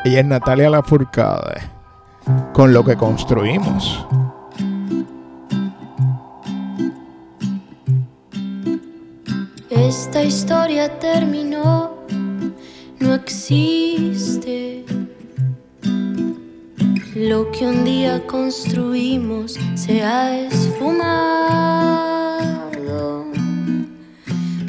[0.05, 1.61] Ella es Natalia Lafourcade.
[2.53, 4.05] Con lo que construimos.
[9.69, 11.97] Esta historia terminó,
[12.99, 14.85] no existe.
[17.15, 21.03] Lo que un día construimos se ha esfumado.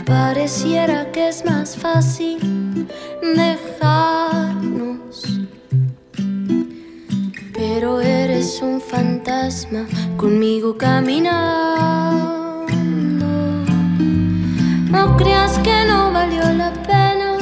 [0.05, 2.87] Pareciera que es más fácil
[3.35, 5.25] dejarnos.
[7.55, 9.87] Pero eres un fantasma
[10.19, 11.65] conmigo caminando.
[14.91, 17.39] No creas que no valió la pena,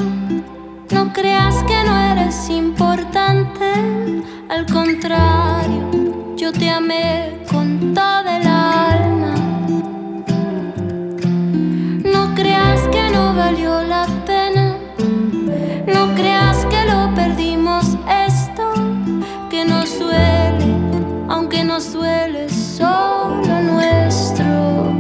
[0.93, 4.23] no creas que no eres importante,
[4.53, 9.35] al contrario, yo te amé con toda el alma.
[12.05, 14.77] No creas que no valió la pena.
[15.87, 17.97] No creas que lo perdimos
[18.27, 18.75] esto
[19.49, 20.67] que nos duele,
[21.31, 24.93] aunque nos duele solo nuestro.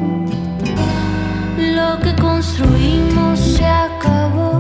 [1.59, 4.52] Lo que construimos se acabó.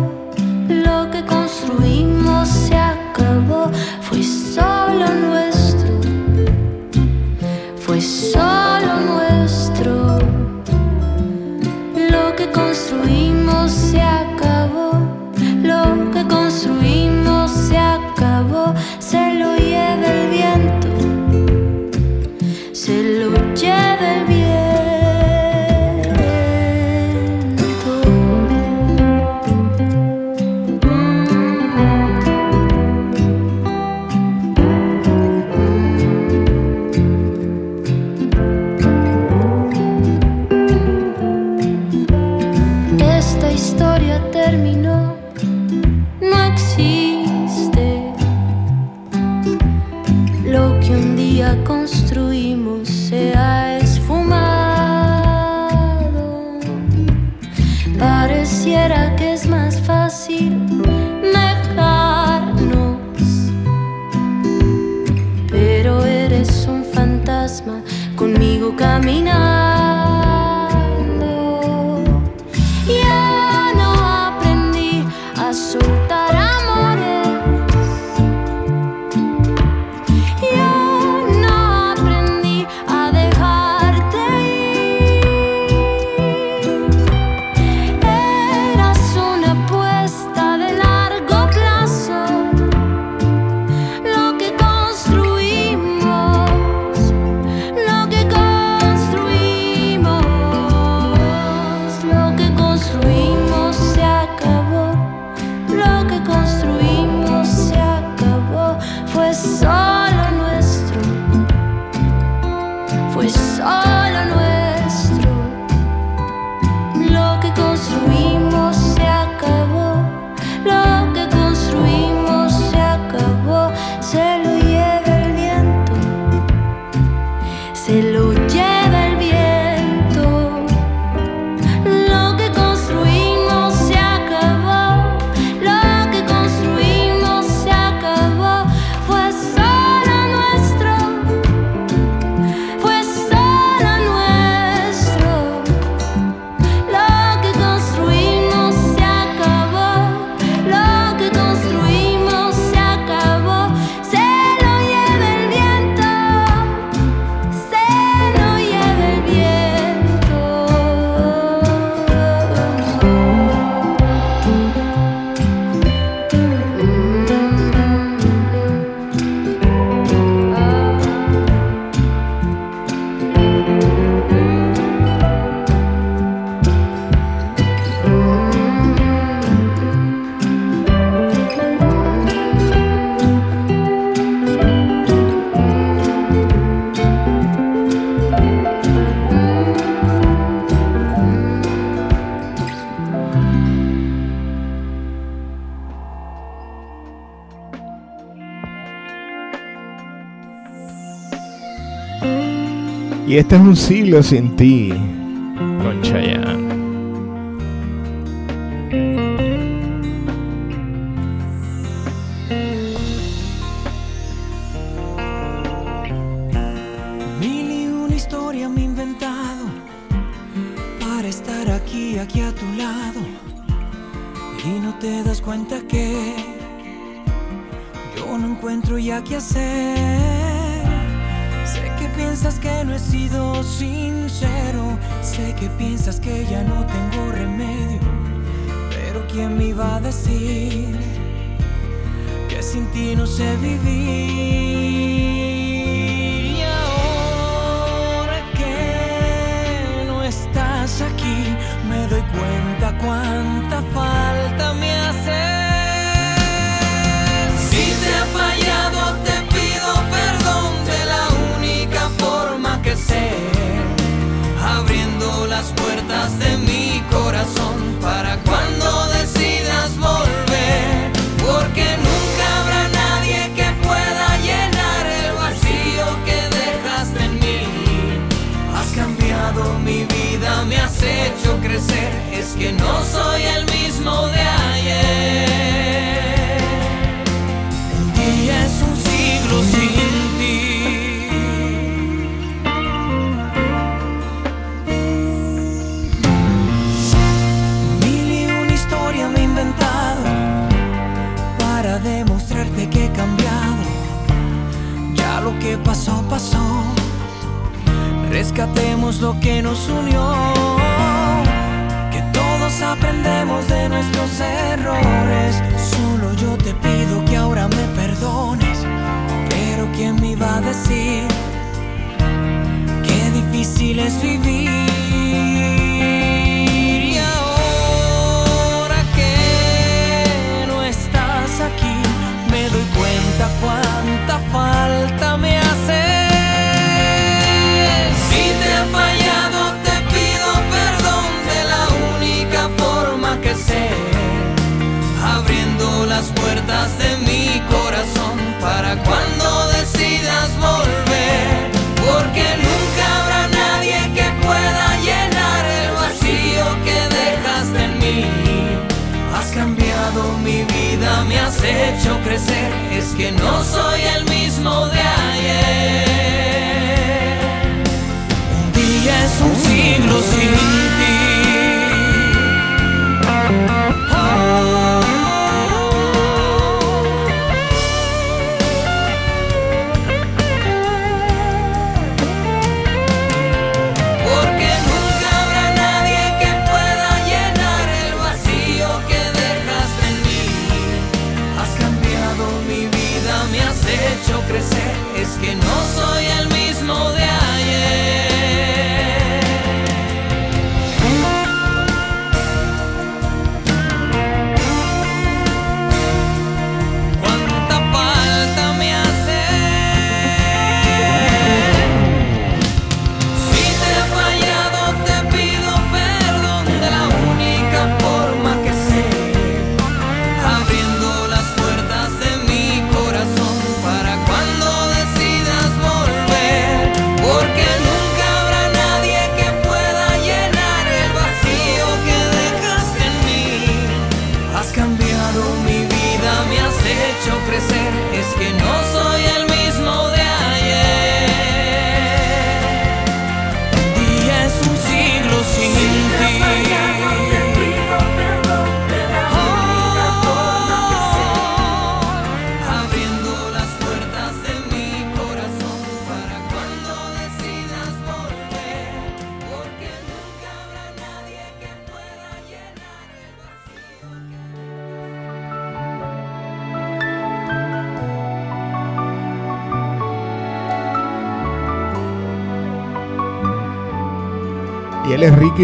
[203.32, 204.92] Y este es un siglo sin ti,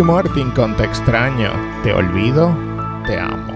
[0.02, 1.50] Martin con Te extraño,
[1.82, 2.54] te olvido,
[3.06, 3.52] te amo.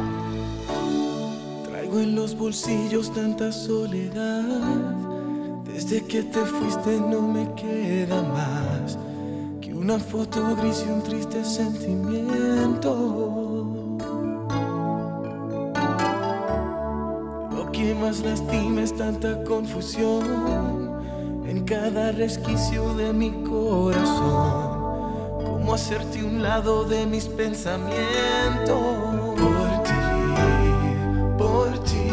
[1.69, 4.43] Traigo en los bolsillos tanta soledad.
[5.65, 8.99] Desde que te fuiste no me queda más
[9.61, 12.95] que una foto gris y un triste sentimiento.
[17.55, 20.91] Lo que más lastima es tanta confusión
[21.47, 24.82] en cada resquicio de mi corazón
[25.63, 27.95] cómo hacerte un lado de mis pensamientos.
[29.39, 30.01] Por ti,
[31.39, 32.09] por ti,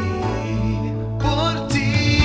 [1.19, 2.19] por ti.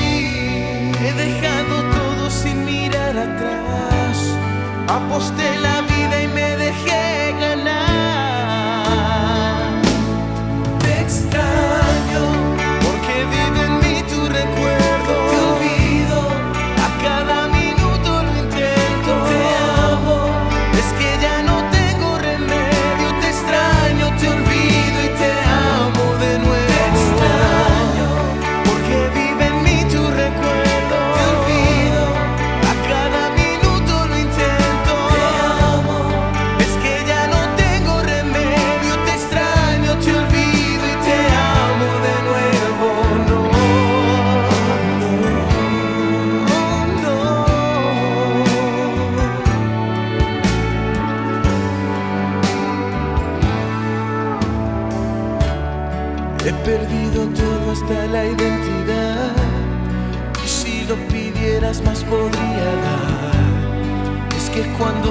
[1.01, 4.19] He dejado todo sin mirar atrás.
[4.87, 5.74] Apostela.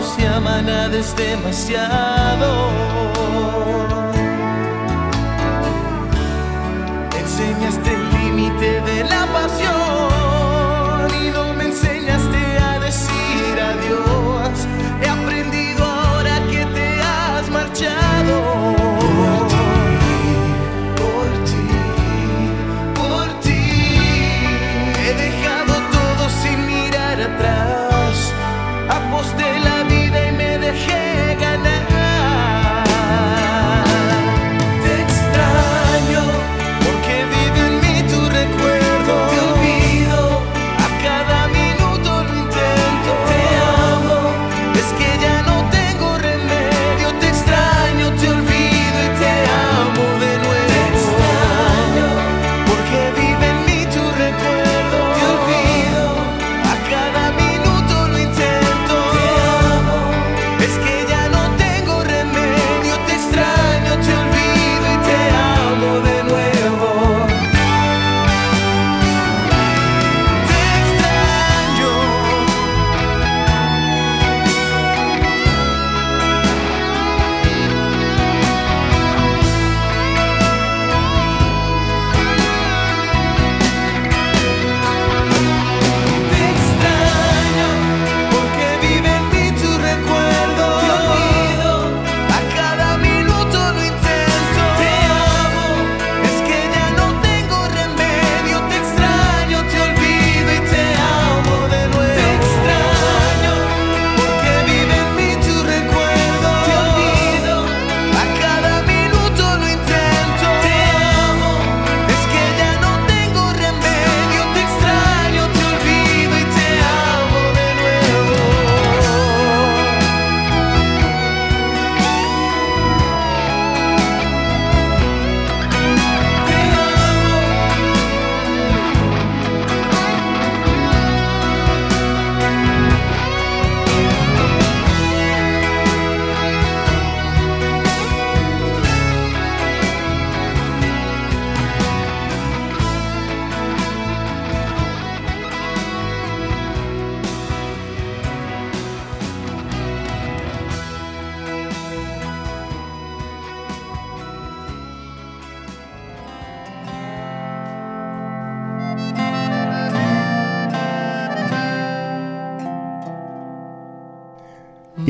[0.04, 2.93] se aman es demasiado.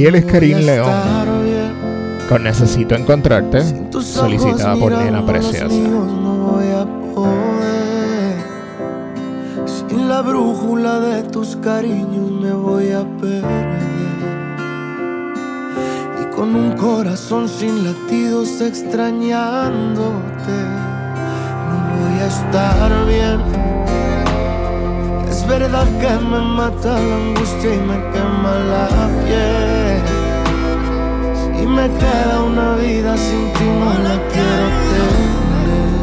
[0.03, 0.91] Y él es Karim León.
[2.27, 3.63] Con Necesito Encontrarte,
[4.01, 5.69] solicitada por Nena Preciosa.
[9.65, 13.79] Sin la brújula de tus cariños me voy a perder.
[16.21, 20.11] Y con un corazón sin latidos extrañándote,
[21.69, 23.39] no voy a estar bien.
[25.29, 28.87] Es verdad que me mata la angustia y me quema la
[29.23, 29.72] piel.
[31.75, 35.93] Me queda una vida sin ti no la quiero tener.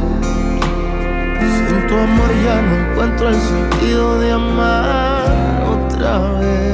[1.54, 6.69] Sin tu amor ya no encuentro el sentido de amar otra vez.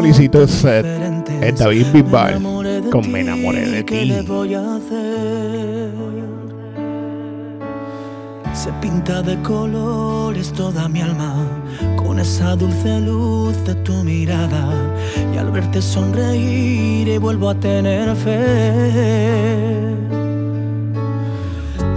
[0.00, 1.42] Solicitó Seth, diferentes.
[1.42, 2.42] es David Bisbal,
[2.90, 4.26] con Me enamoré de ¿Qué le ti.
[4.26, 5.90] voy a hacer?
[8.54, 11.34] Se pinta de colores toda mi alma
[11.96, 14.72] con esa dulce luz de tu mirada
[15.34, 19.94] y al verte sonreír y vuelvo a tener fe.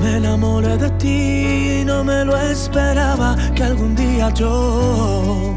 [0.01, 5.55] Me enamoré de ti, no me lo esperaba que algún día yo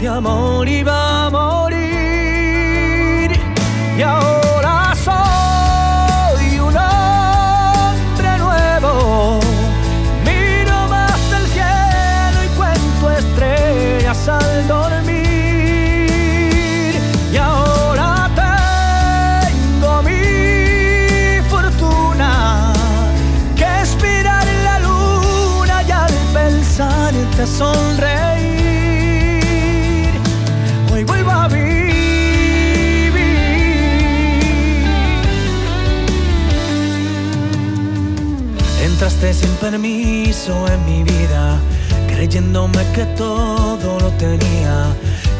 [0.00, 1.78] de amor iba a morir.
[3.98, 9.40] Y ahora soy un hombre nuevo.
[10.24, 15.28] Miro más el cielo y cuento estrellas al dormir.
[17.32, 22.72] Y ahora tengo mi fortuna
[23.54, 28.29] que expirar la luna y al pensarte sonreír.
[39.20, 41.58] Entraste sin permiso en mi vida,
[42.08, 44.86] creyéndome que todo lo tenía.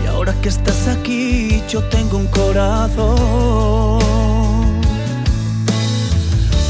[0.05, 3.09] Y ahora que estás aquí, yo tengo un corazón.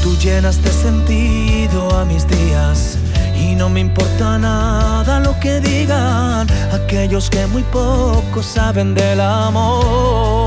[0.01, 2.97] Tú llenas de sentido a mis días
[3.37, 10.40] y no me importa nada lo que digan aquellos que muy poco saben del amor.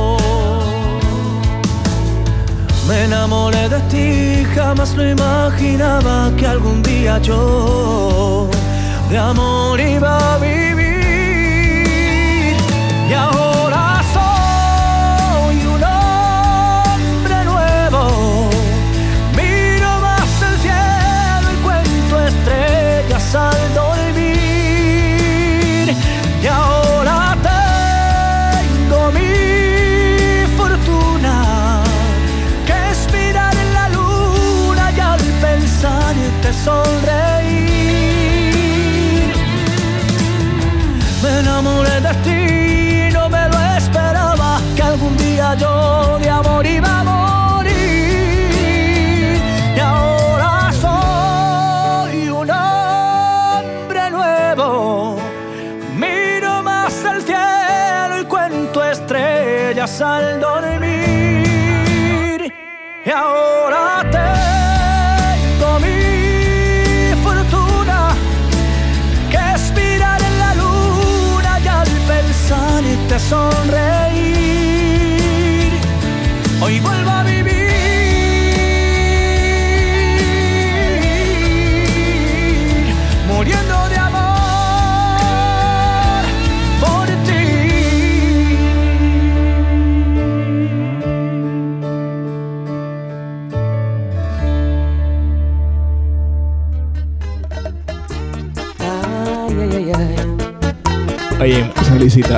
[2.86, 8.48] Me enamoré de ti, jamás lo imaginaba que algún día yo
[9.08, 10.64] de amor iba a vivir.
[36.64, 37.74] sonreír.
[41.22, 46.93] Me enamoré de ti, no me lo esperaba, que algún día yo de amor iba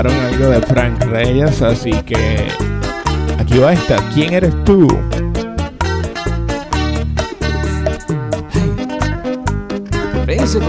[0.05, 2.49] algo de Frank Reyes, así que
[3.39, 3.97] aquí va esta.
[4.13, 4.87] ¿Quién eres tú?
[8.53, 8.73] Hey.
[10.27, 10.67] Príncipe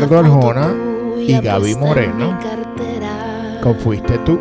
[0.00, 0.74] Ricardo Arjona
[1.18, 2.38] y Gaby Moreno.
[3.62, 4.40] Con Fuiste tú.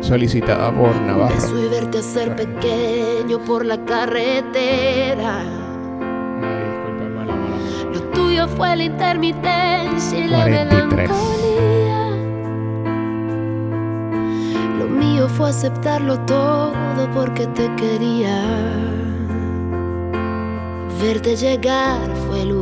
[0.00, 1.58] solicitada por Navarro.
[1.58, 5.42] Y verte hacer pequeño por la carretera.
[7.92, 11.10] Lo tuyo fue la intermitencia y la 43.
[11.10, 12.08] melancolía.
[14.78, 18.40] Lo mío fue aceptarlo todo porque te quería.
[21.02, 22.61] Verte llegar fue luz,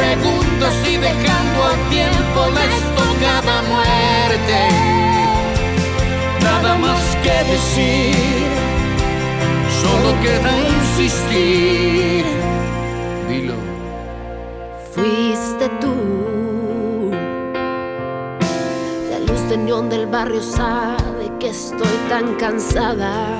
[0.00, 4.68] Hacer preguntas y dejando al tiempo la estocada muerte.
[6.42, 8.46] Nada más que decir,
[9.82, 12.24] solo queda insistir.
[13.28, 13.54] Dilo.
[14.94, 17.10] Fuiste tú.
[19.10, 23.39] La luz de neón del barrio sabe que estoy tan cansada.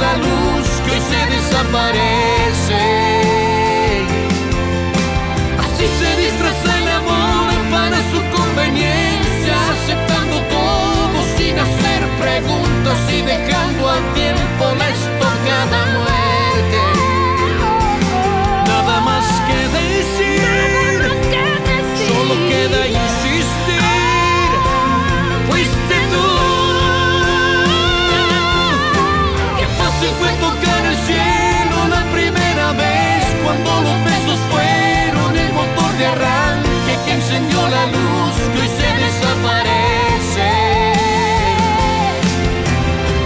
[0.00, 2.82] La luz que hoy se desaparece.
[5.62, 13.90] Así se disfraza el amor para su conveniencia, aceptando todo sin hacer preguntas y dejando
[13.90, 16.19] al tiempo la estocada muerte.
[33.50, 38.90] Cuando los besos fueron el motor de arranque que encendió la luz que hoy se
[39.04, 40.52] desaparece.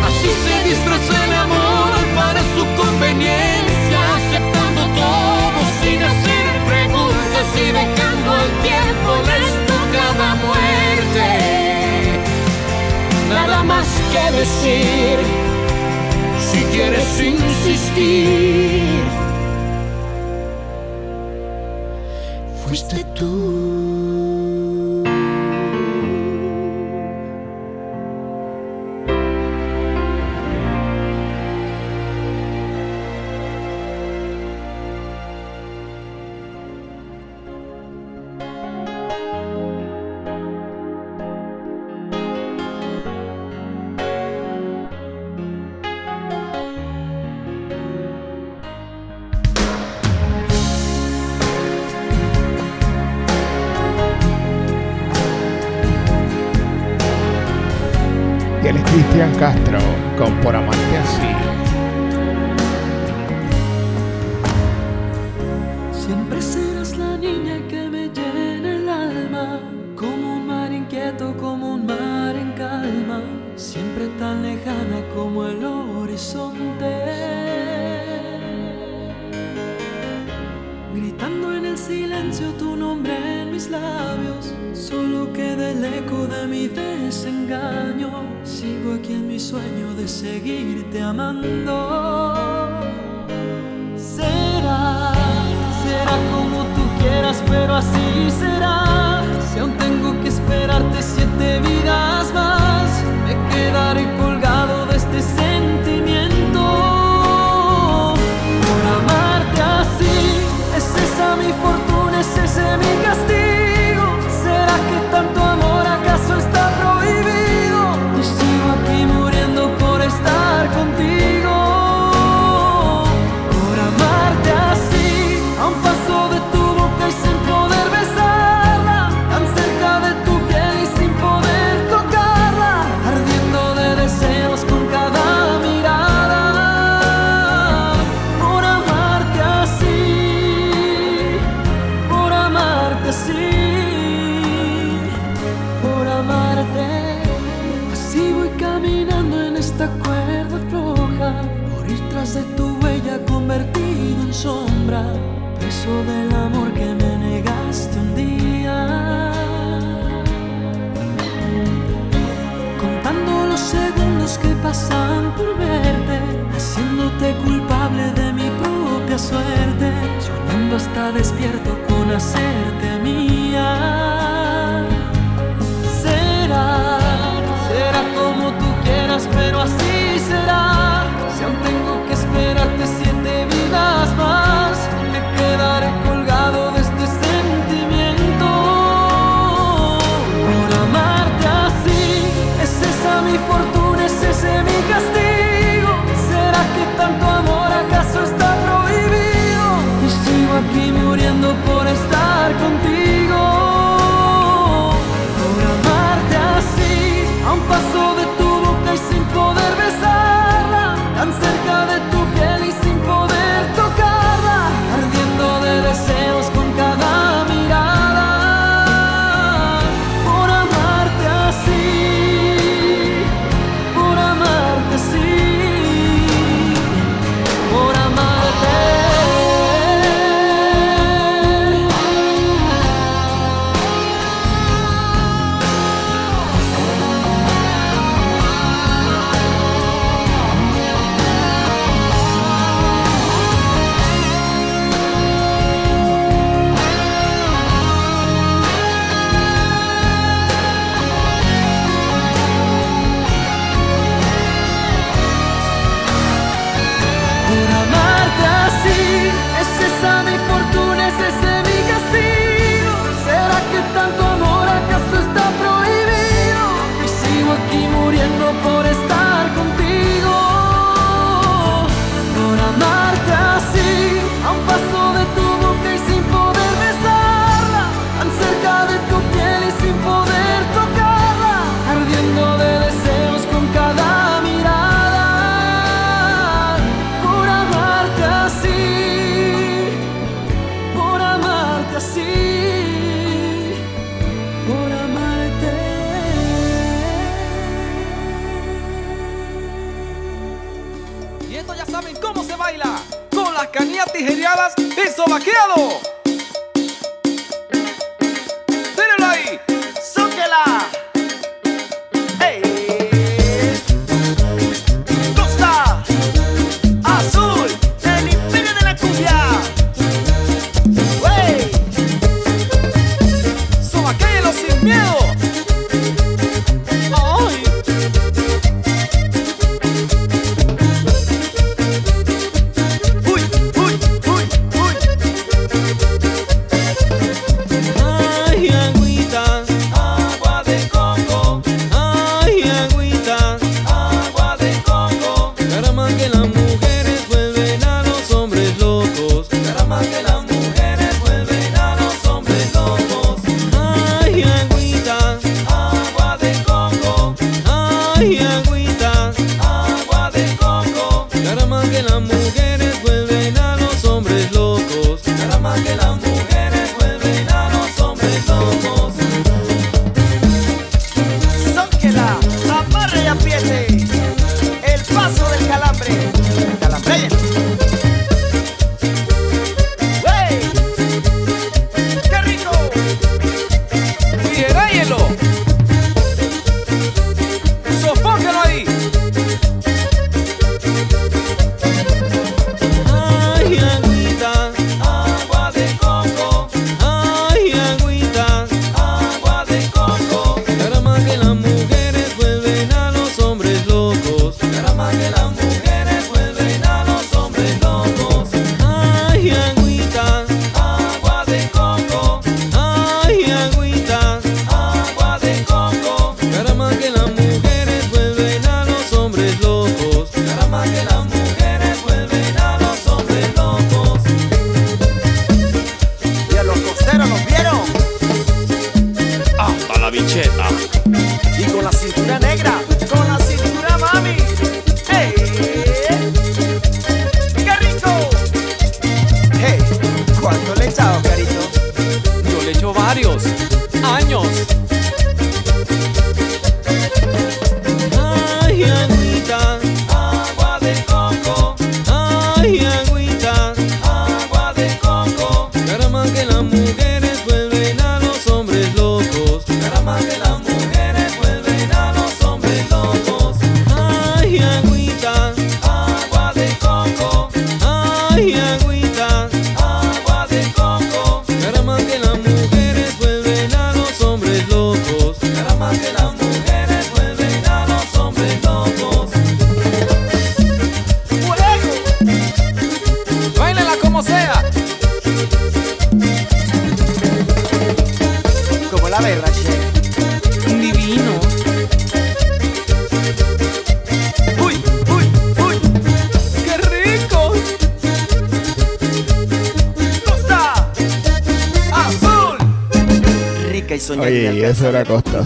[0.09, 8.29] Así se disfraza el amor para su conveniencia, aceptando todo sin hacer preguntas y dejando
[8.43, 11.29] al tiempo la estocada muerte.
[13.29, 15.17] Nada más que decir,
[16.49, 19.05] si quieres insistir,
[60.25, 60.64] Por Amarte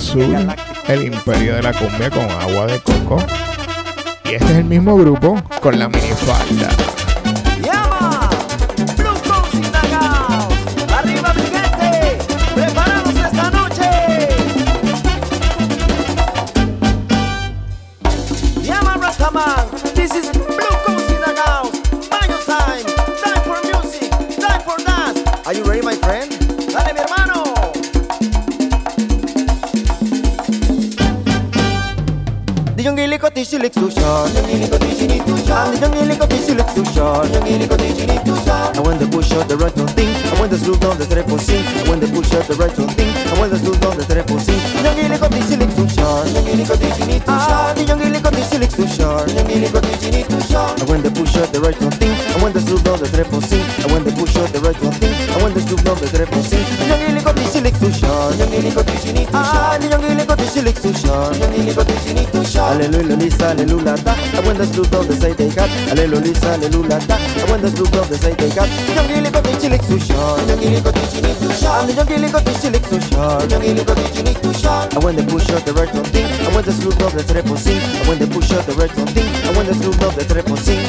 [0.08, 0.34] Azul,
[0.88, 3.22] el imperio de la cumbia con agua de coco.
[4.24, 6.70] Y este es el mismo grupo con la minifalda.
[33.48, 34.28] she looks so short.
[34.28, 34.44] I'm
[35.72, 37.26] the young lady, she looks too short.
[38.76, 41.06] And when they push out the right on things, and when they slow down the
[41.26, 43.74] for sing, and when they push out the right on things, and when they slow
[43.82, 44.60] down the dreadful sing.
[44.84, 46.28] Young illico di chilix too short.
[47.26, 49.26] Ah, the young illico di chilix too short.
[50.78, 53.08] And when they push out the right on things, and when they slow down the
[53.08, 55.78] for sing, and when they push out the right on things, and when they slow
[55.82, 56.62] down the dreadful sing.
[56.86, 58.36] Young illico di chilix too short.
[58.38, 61.34] The young illico di chilix too short.
[62.68, 64.14] Hallelujah, Lisa, hallelujah, da.
[64.36, 65.68] And when they slow down the say they got.
[65.90, 70.80] Hallelujah, Lisa celula ta Abundă slucă de să-i tăicat Jungle cu tăi cilic sușor Jungle
[70.84, 74.38] cu tăi cilic sușor Am de jungle cu tăi cilic sușor Jungle cu tăi cilic
[74.44, 78.52] sușor Abundă push out the red from thing Abundă slucă de să reposim Abundă push
[78.54, 80.80] out the red from thing Abundă slucă de să reposim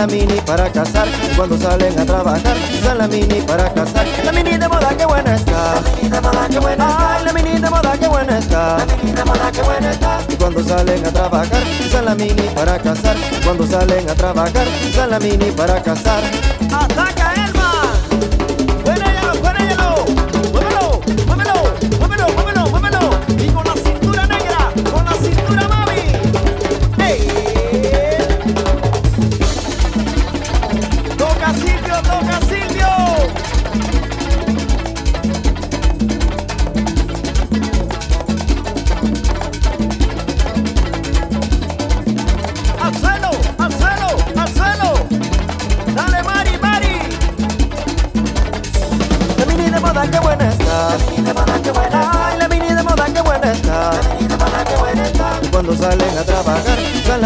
[0.00, 1.06] la mini para cazar.
[1.36, 4.06] Cuando salen a trabajar, usan la mini para cazar.
[4.24, 5.74] La mini de moda, qué buena está.
[5.74, 6.86] La mini de moda, qué buena.
[6.88, 8.78] Ay, la mini de moda, qué buena está.
[8.78, 10.20] La mini de moda, qué buena está.
[10.26, 13.16] Y cuando salen a trabajar, usan la mini para cazar.
[13.44, 16.22] Cuando salen a trabajar, usan la mini para cazar.
[16.72, 17.49] ¡Ataca,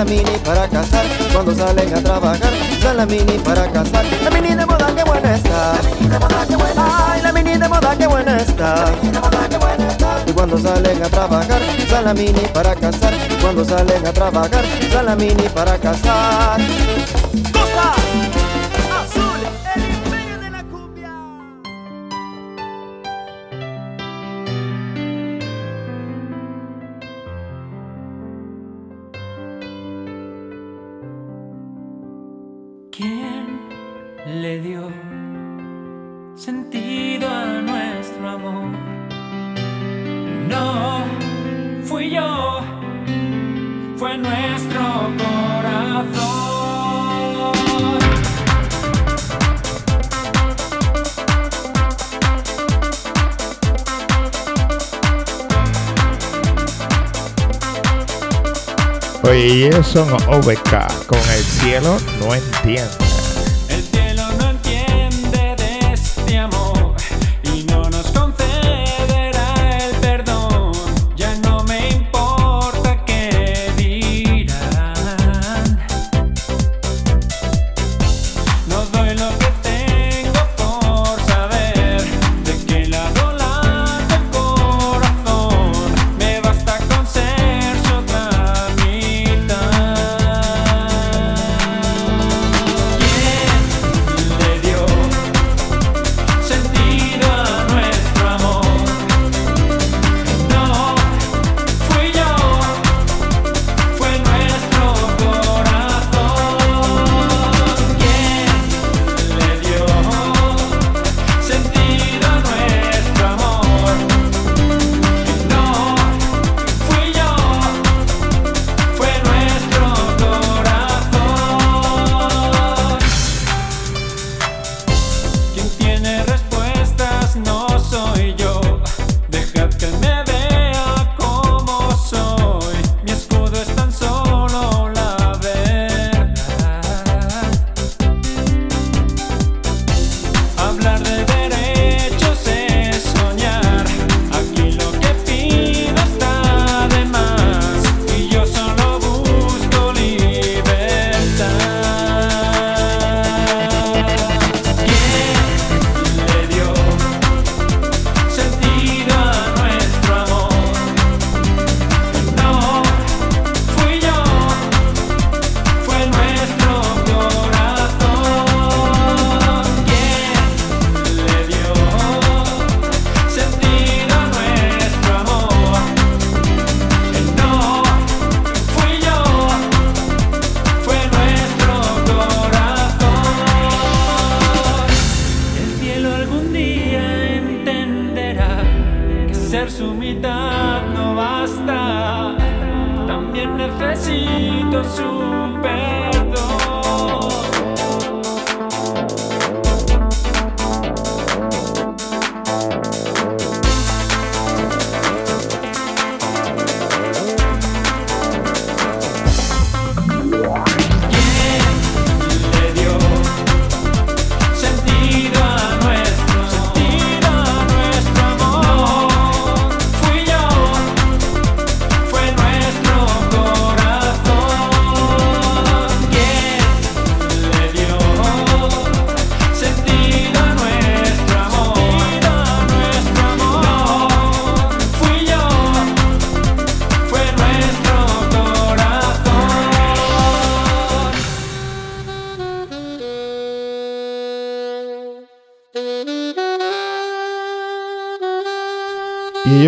[0.04, 1.04] la mini para cazar.
[1.32, 4.04] Cuando salen a trabajar, usan la mini para cazar.
[4.22, 5.74] La mini de moda, qué buena está.
[5.74, 7.12] La mini de moda, qué buena.
[7.12, 8.74] Ay, la mini de moda, qué buena está.
[8.74, 10.24] La mini de moda, qué buena está.
[10.26, 13.14] Y cuando salen a trabajar, usan la mini para cazar.
[13.14, 16.60] Y cuando salen a trabajar, usan la mini para cazar.
[59.26, 63.23] Oye, eso no OBK con el cielo no entiende.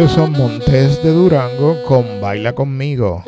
[0.06, 3.24] Y ellos son Montes de Durango con Baila conmigo.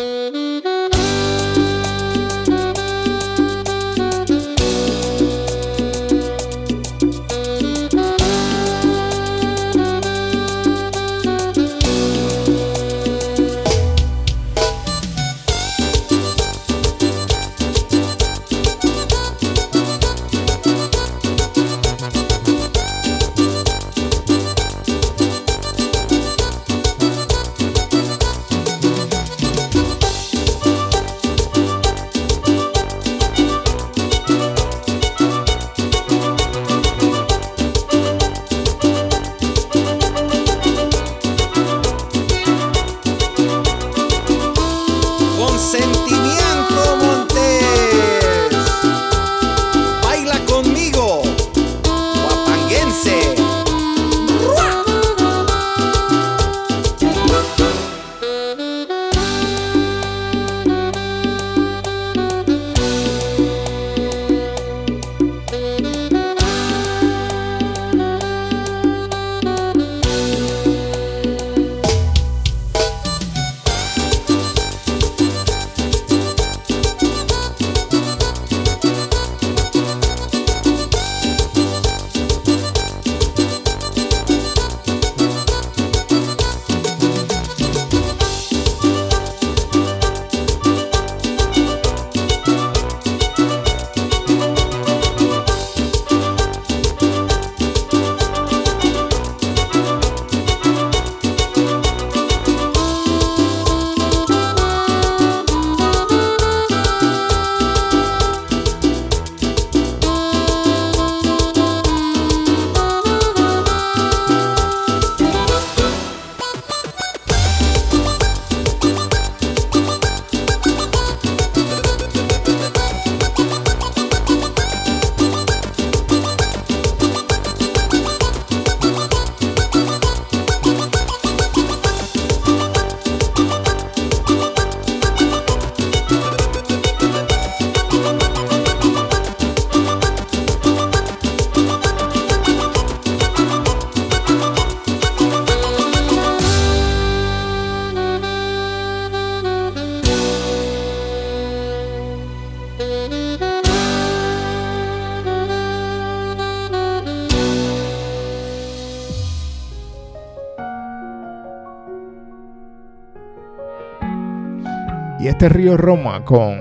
[165.29, 166.59] Y este río Roma con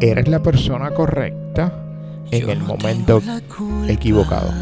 [0.00, 1.72] Eres la persona correcta
[2.32, 3.22] en el momento
[3.86, 4.52] equivocado.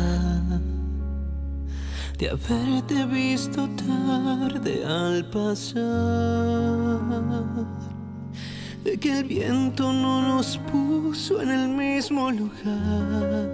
[2.19, 5.81] de haberte visto tarde al pasar,
[8.85, 13.49] de que el viento no nos puso en el mismo lugar,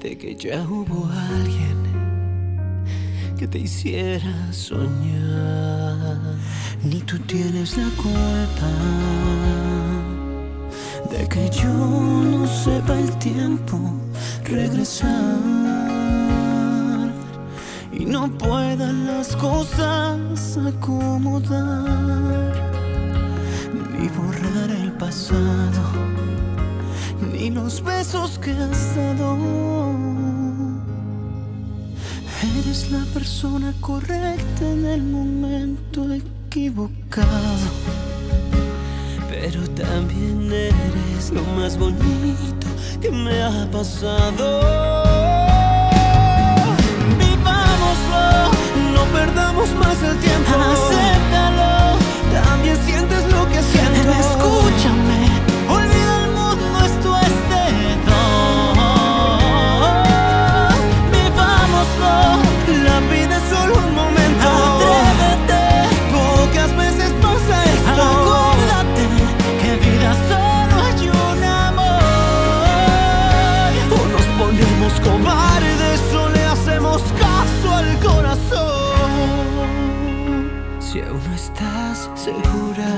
[0.00, 1.76] de que ya hubo alguien
[3.38, 6.36] que te hiciera soñar.
[6.84, 8.70] Ni tú tienes la culpa
[11.10, 13.78] de que yo no sepa el tiempo
[14.44, 15.10] regresar
[17.92, 21.82] y no pueda las cosas acomodar,
[23.98, 25.82] ni borrar el pasado,
[27.32, 29.36] ni los besos que has dado.
[32.58, 36.06] Eres la persona correcta en el momento
[36.56, 37.68] equivocado,
[39.28, 42.66] pero también eres lo más bonito
[42.98, 44.62] que me ha pasado.
[47.18, 48.24] Vivámoslo,
[48.94, 50.50] no perdamos más el tiempo.
[50.72, 51.98] Acéptalo,
[52.32, 54.10] también sientes lo que siento.
[54.24, 55.15] Escúchame,
[82.26, 82.92] segura,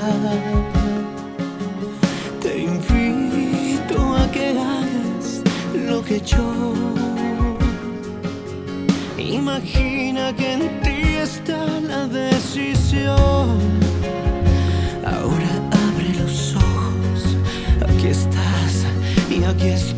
[2.40, 5.42] te invito a que hagas
[5.88, 6.48] lo que yo.
[9.18, 11.60] Imagina que en ti está
[11.92, 13.58] la decisión.
[15.14, 15.52] Ahora
[15.84, 17.20] abre los ojos,
[17.90, 18.72] aquí estás
[19.30, 19.97] y aquí estoy.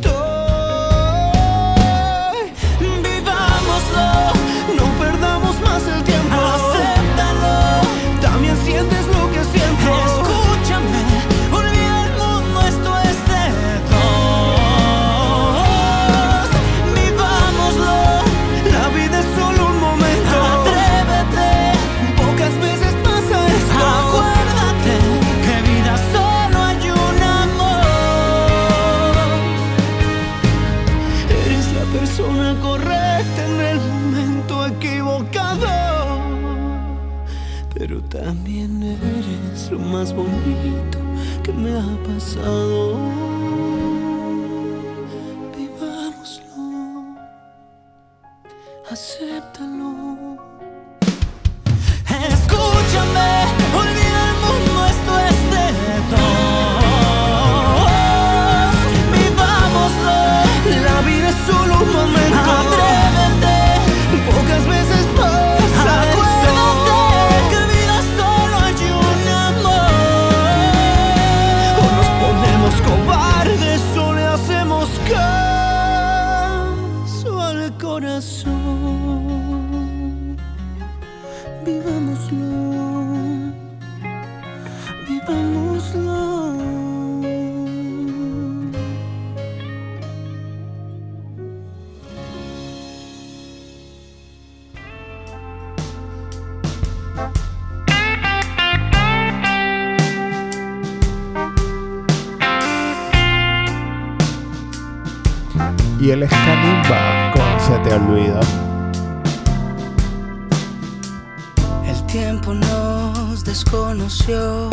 [113.71, 114.69] Nos desconoció,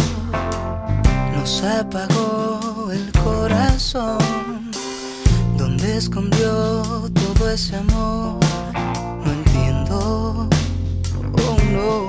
[1.36, 4.72] nos apagó el corazón.
[5.56, 6.82] ¿Dónde escondió
[7.14, 8.40] todo ese amor?
[9.24, 10.50] No entiendo,
[11.34, 12.08] oh no.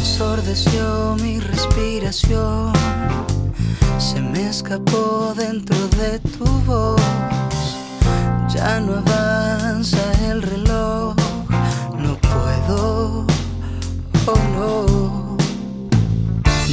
[0.00, 2.72] Ensordeció mi respiración,
[3.98, 7.00] se me escapó dentro de tu voz.
[8.48, 10.69] Ya no avanza el reloj,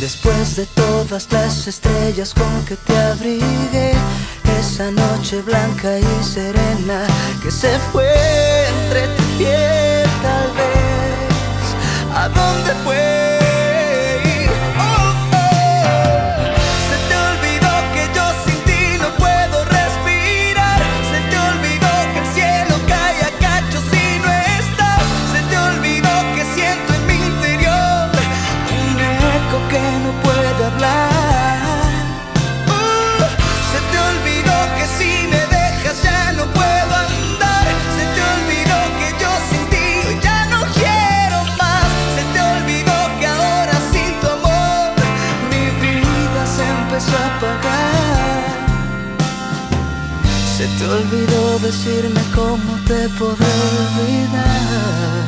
[0.08, 3.92] Después de todas las estrellas con que te abrigué,
[4.58, 7.06] esa noche blanca y serena
[7.44, 8.08] que se fue
[8.70, 13.47] entre tu piel tal vez, ¿a dónde fue?
[50.78, 53.46] Te olvidó decirme cómo te podré
[53.84, 55.27] olvidar.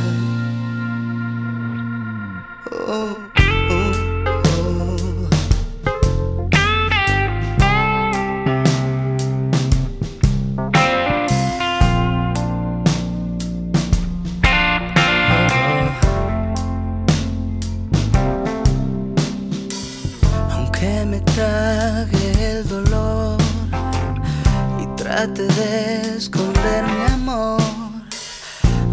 [25.19, 27.61] Trate de esconder mi amor,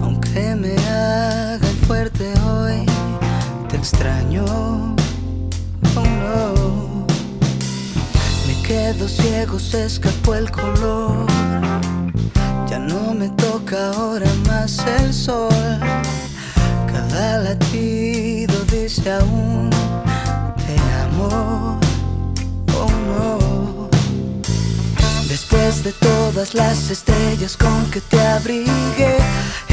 [0.03, 2.85] aunque me haga fuerte hoy,
[3.69, 4.45] te extraño.
[5.95, 7.07] Oh no,
[8.49, 11.27] me quedo ciego, se escapó el color.
[12.69, 15.79] Ya no me toca ahora más el sol.
[16.93, 19.71] Cada latido dice aún
[20.57, 21.79] te amo.
[22.75, 23.46] Oh no.
[25.39, 29.19] Después de todas las estrellas con que te abrigué,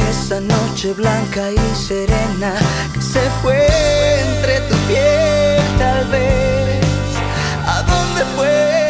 [0.09, 2.53] esa noche blanca y serena
[2.93, 3.66] que se fue
[4.27, 6.85] entre tu piel, tal vez.
[7.66, 8.82] ¿A dónde fue?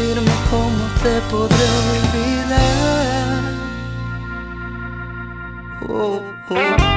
[0.00, 3.42] Decirme cómo te podré olvidar.
[5.88, 6.89] Oh, oh,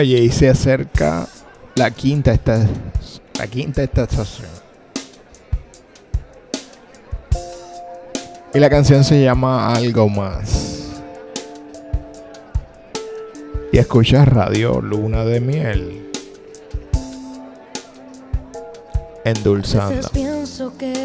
[0.00, 1.28] Oye, y se acerca
[1.74, 2.66] la quinta esta
[3.38, 4.48] la quinta estación.
[8.54, 10.86] Y la canción se llama Algo más.
[13.72, 16.10] Y escuchas Radio Luna de Miel.
[19.26, 20.08] Endulzando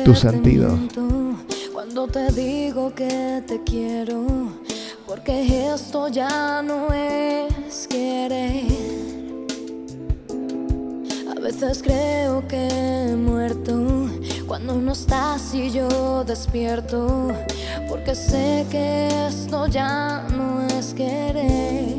[0.06, 0.80] tu sentido.
[1.74, 4.65] Cuando te digo que te quiero,
[5.08, 8.66] porque esto ya no es querer.
[11.30, 14.10] A veces creo que he muerto
[14.48, 17.32] cuando no estás y yo despierto,
[17.88, 21.96] porque sé que esto ya no es querer.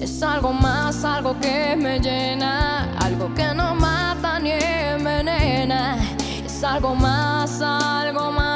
[0.00, 5.98] Es algo más, algo que me llena, algo que no mata ni envenena.
[6.44, 8.55] Es algo más, algo más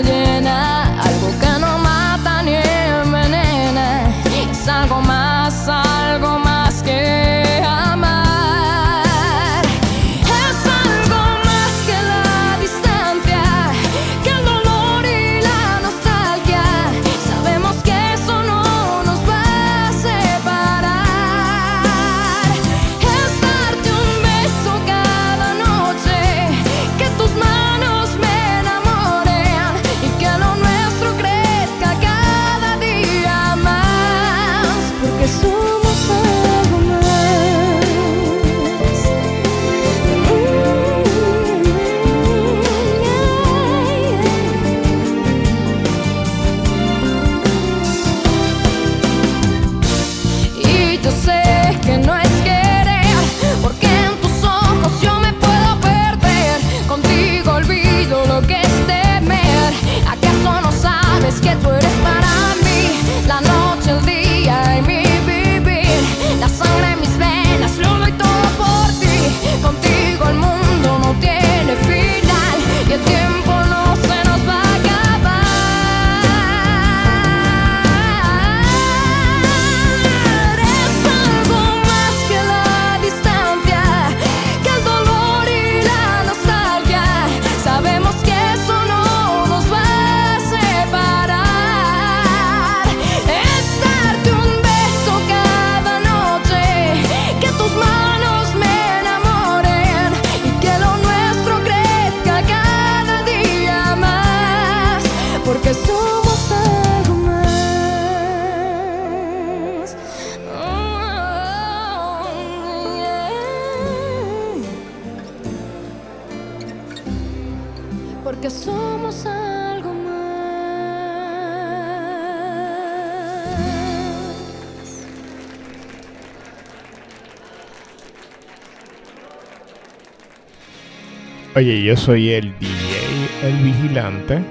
[131.61, 134.41] Oye, yo soy el DJ El Vigilante.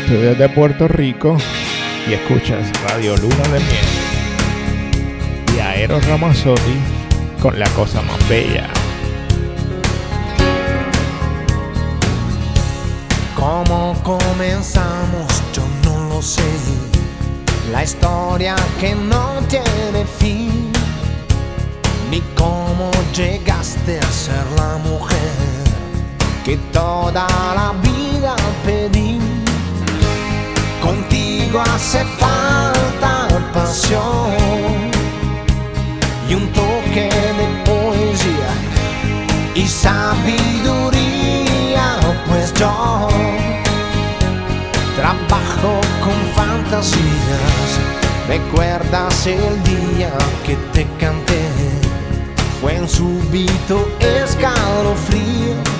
[0.00, 1.36] Estoy desde Puerto Rico
[2.08, 3.84] y escuchas Radio Luna de Miel.
[5.54, 6.72] Y a Eros Ramazzotti
[7.42, 8.66] con la cosa más bella.
[13.34, 15.42] ¿Cómo comenzamos?
[15.52, 16.40] Yo no lo sé.
[17.72, 20.72] La historia que no tiene fin.
[22.10, 25.69] Ni cómo llegaste a ser la mujer
[26.44, 29.18] que toda la vida pedí.
[30.82, 34.90] Contigo hace falta pasión
[36.28, 38.50] y un toque de poesía
[39.54, 41.06] y sabiduría,
[42.28, 43.08] pues yo
[44.96, 47.70] trabajo con fantasías.
[48.28, 50.12] ¿Recuerdas el día
[50.46, 51.48] que te canté?
[52.60, 55.79] Fue un súbito escalofrío.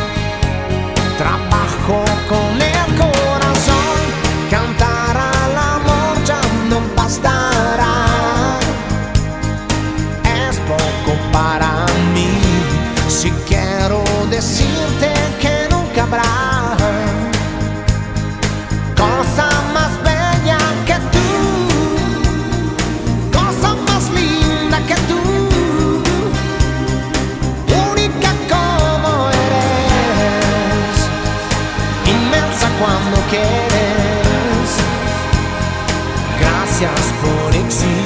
[36.81, 38.01] Gracias por existir.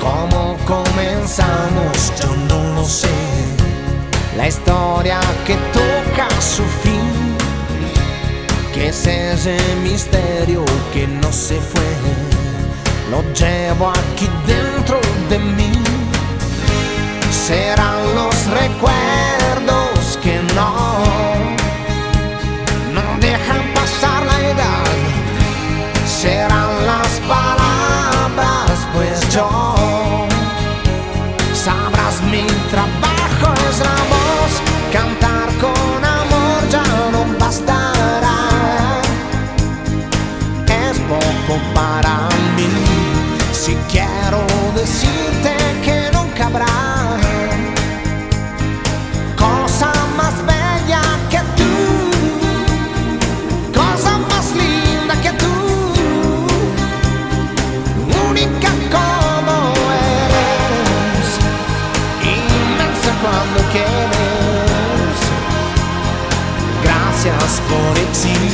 [0.00, 2.12] ¿Cómo comenzamos?
[2.20, 3.08] Yo no lo sé.
[4.36, 7.36] La historia que toca su fin.
[8.74, 11.92] Que es ese misterio que no se fue.
[13.12, 14.98] Lo llevo aquí dentro
[15.30, 15.72] de mí.
[17.30, 20.85] Serán los recuerdos que no
[68.24, 68.45] por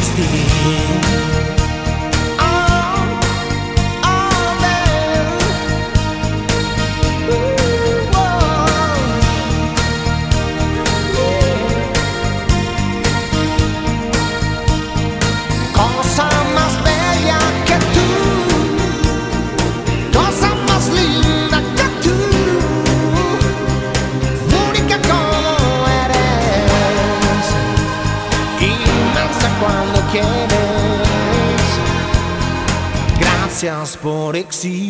[34.23, 34.82] por existir.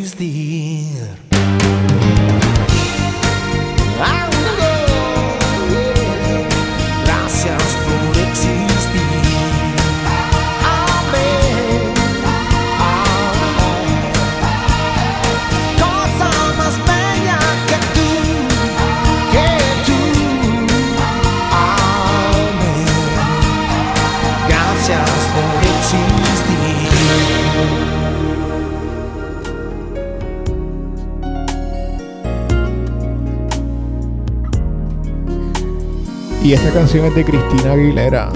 [36.73, 38.31] Canción es de Cristina Aguilera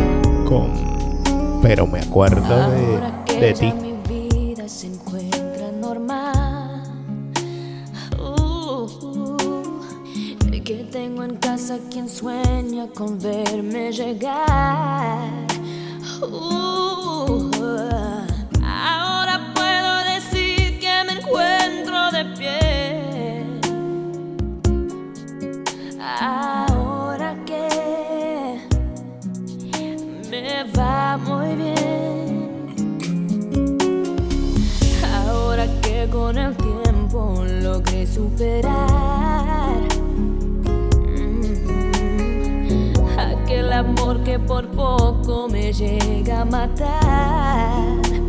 [0.44, 0.70] con
[1.62, 3.85] Pero me acuerdo de, de ti.
[38.16, 39.76] superar
[41.06, 42.92] mm.
[43.18, 48.25] aquel amor que por poco me llega a matar.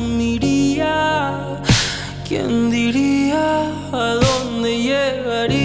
[0.00, 1.60] Presumiría.
[2.26, 3.62] ¿Quién diría
[3.92, 5.59] a dónde llegaría?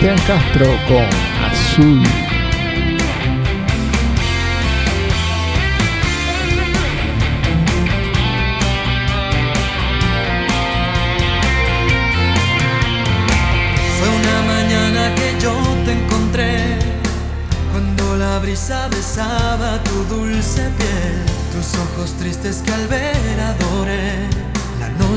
[0.00, 1.04] Cristian Castro con
[1.44, 2.02] Azul.
[13.98, 15.52] Fue una mañana que yo
[15.84, 16.78] te encontré
[17.72, 24.29] cuando la brisa besaba tu dulce piel, tus ojos tristes que al ver adoré,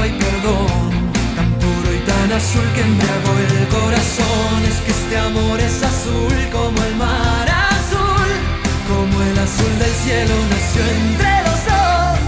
[0.00, 0.90] hay perdón.
[1.36, 4.64] Tan puro y tan azul que embriagó el corazón.
[4.68, 8.28] Es que este amor es azul como el mar azul.
[8.88, 12.18] Como el azul del cielo nació entre los dos.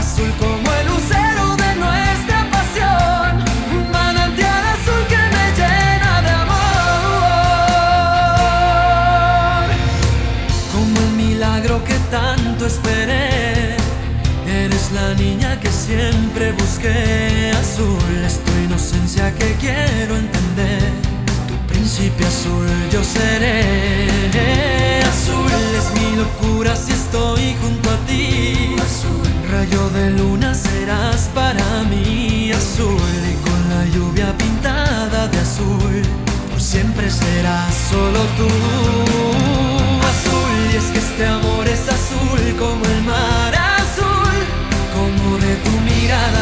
[0.00, 3.30] Azul como el lucero de nuestra pasión.
[3.76, 6.58] Un manantial azul que me llena de amor.
[10.72, 13.76] Como el milagro que tanto esperé.
[14.46, 17.52] Eres la niña que siempre busqué.
[17.62, 20.90] Azul es tu inocencia que quiero entender.
[21.48, 25.00] Tu príncipe azul yo seré.
[25.14, 28.76] Azul es mi locura si estoy junto a ti.
[28.88, 32.52] Azul, rayo de luna serás para mí.
[32.52, 36.02] Azul y con la lluvia pintada de azul.
[36.50, 39.37] Por siempre serás solo tú.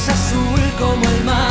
[0.00, 1.49] Es azul como el mar.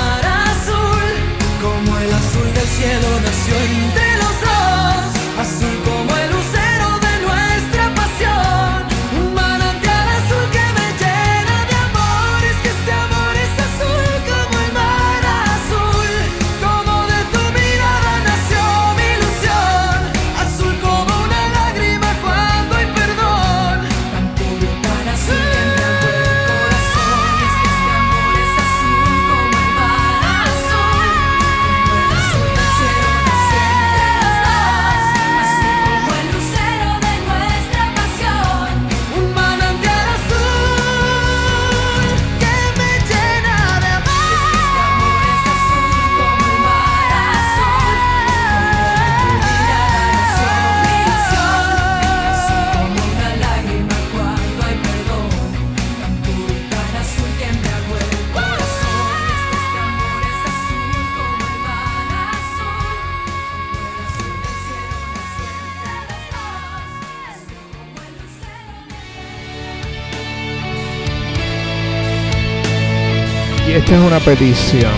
[73.90, 74.93] Esta es una petición.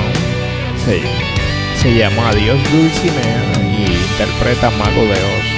[0.86, 1.02] Sí.
[1.82, 5.51] Se llama Adiós Dulcinea y interpreta Mago de Oz.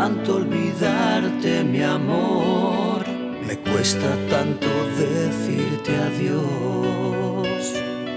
[0.00, 3.04] tanto olvidarte, mi amor.
[3.46, 7.62] Me cuesta tanto decirte adiós.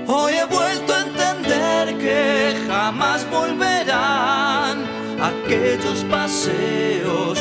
[0.07, 4.75] Hoy he vuelto a entender que jamás volverán
[5.31, 7.37] aquellos paseos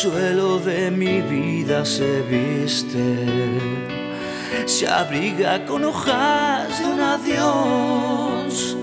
[0.00, 3.16] Suelo de mi vida se viste,
[4.64, 8.76] se abriga con hojas de un adiós.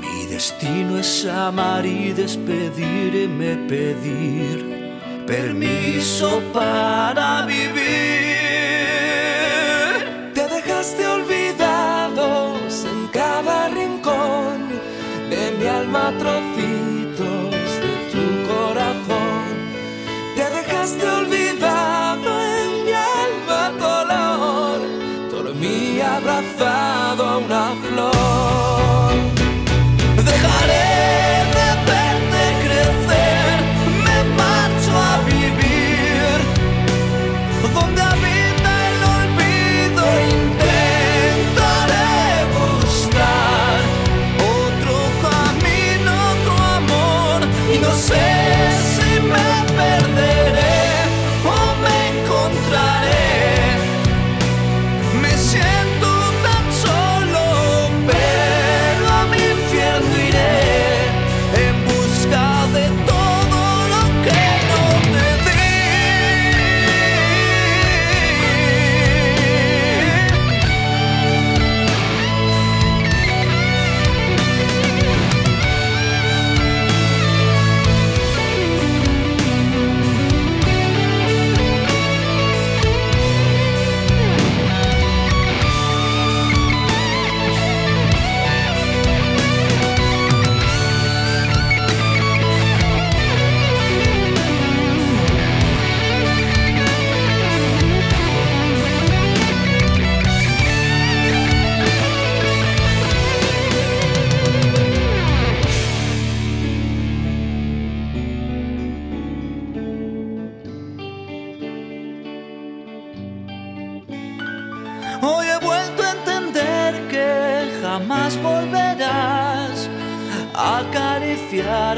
[0.00, 8.09] Mi destino es amar y despedirme, pedir permiso para vivir.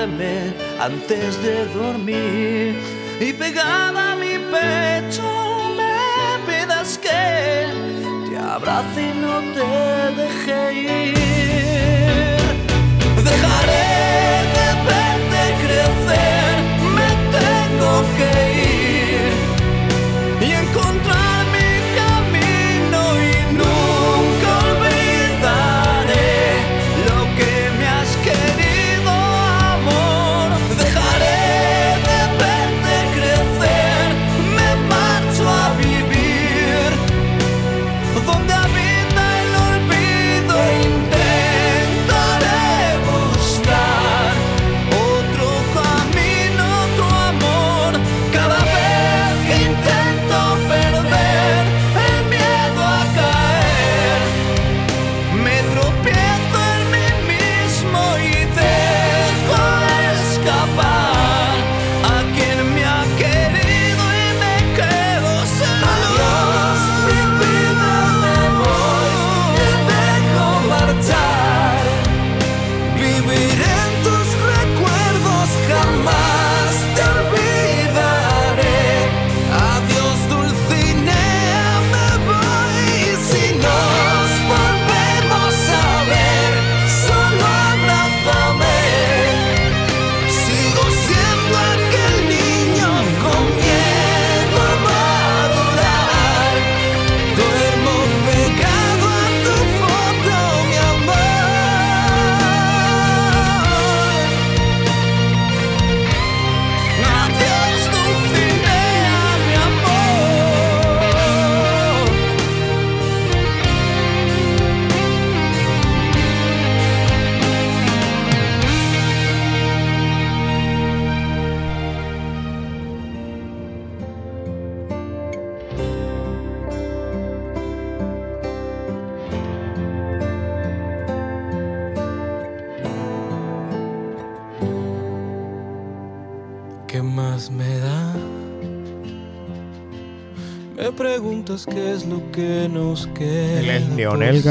[0.02, 2.74] antes de dormir
[3.20, 5.22] y pegada a mi pecho
[5.76, 7.68] me pidas que
[8.28, 9.68] te abrace y no te
[10.20, 11.14] deje ir.
[13.22, 13.86] Dejaré
[14.56, 16.52] de verte crecer,
[16.96, 18.31] me tengo que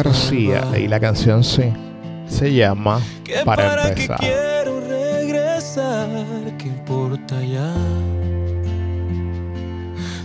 [0.04, 1.72] García y la canción sí
[2.28, 4.20] se llama que Para, empezar.
[4.20, 6.26] Que quiero regresar,
[6.58, 7.72] ¿qué importa ya?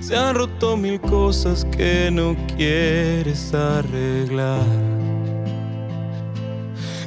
[0.00, 4.64] Se han roto mil cosas que no quieres arreglar.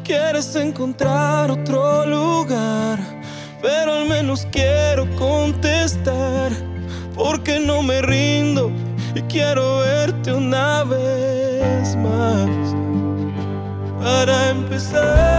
[0.04, 3.00] Quieres encontrar otro lugar,
[3.64, 6.52] pero al menos quiero contestar,
[7.16, 8.72] porque no me rindo
[9.16, 9.69] y quiero
[14.80, 15.39] deserve.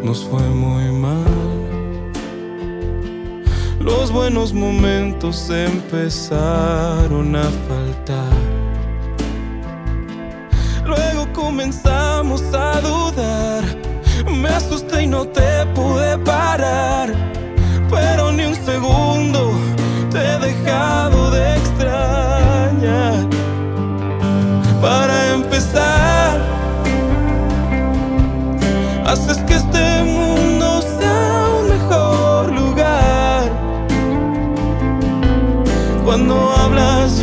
[0.05, 1.24] Nos fue muy mal.
[3.81, 7.48] Los buenos momentos empezaron a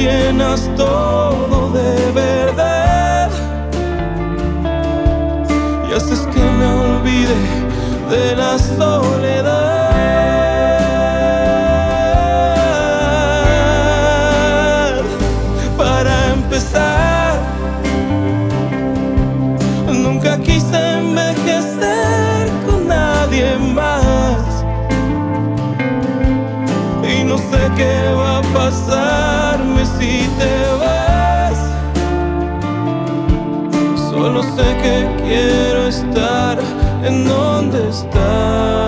[0.02, 3.30] llenas todo de verdad
[5.88, 7.36] y haces que me olvide
[8.10, 9.81] de la soledad.
[35.32, 36.60] quiero estar
[37.04, 38.81] en donde estás.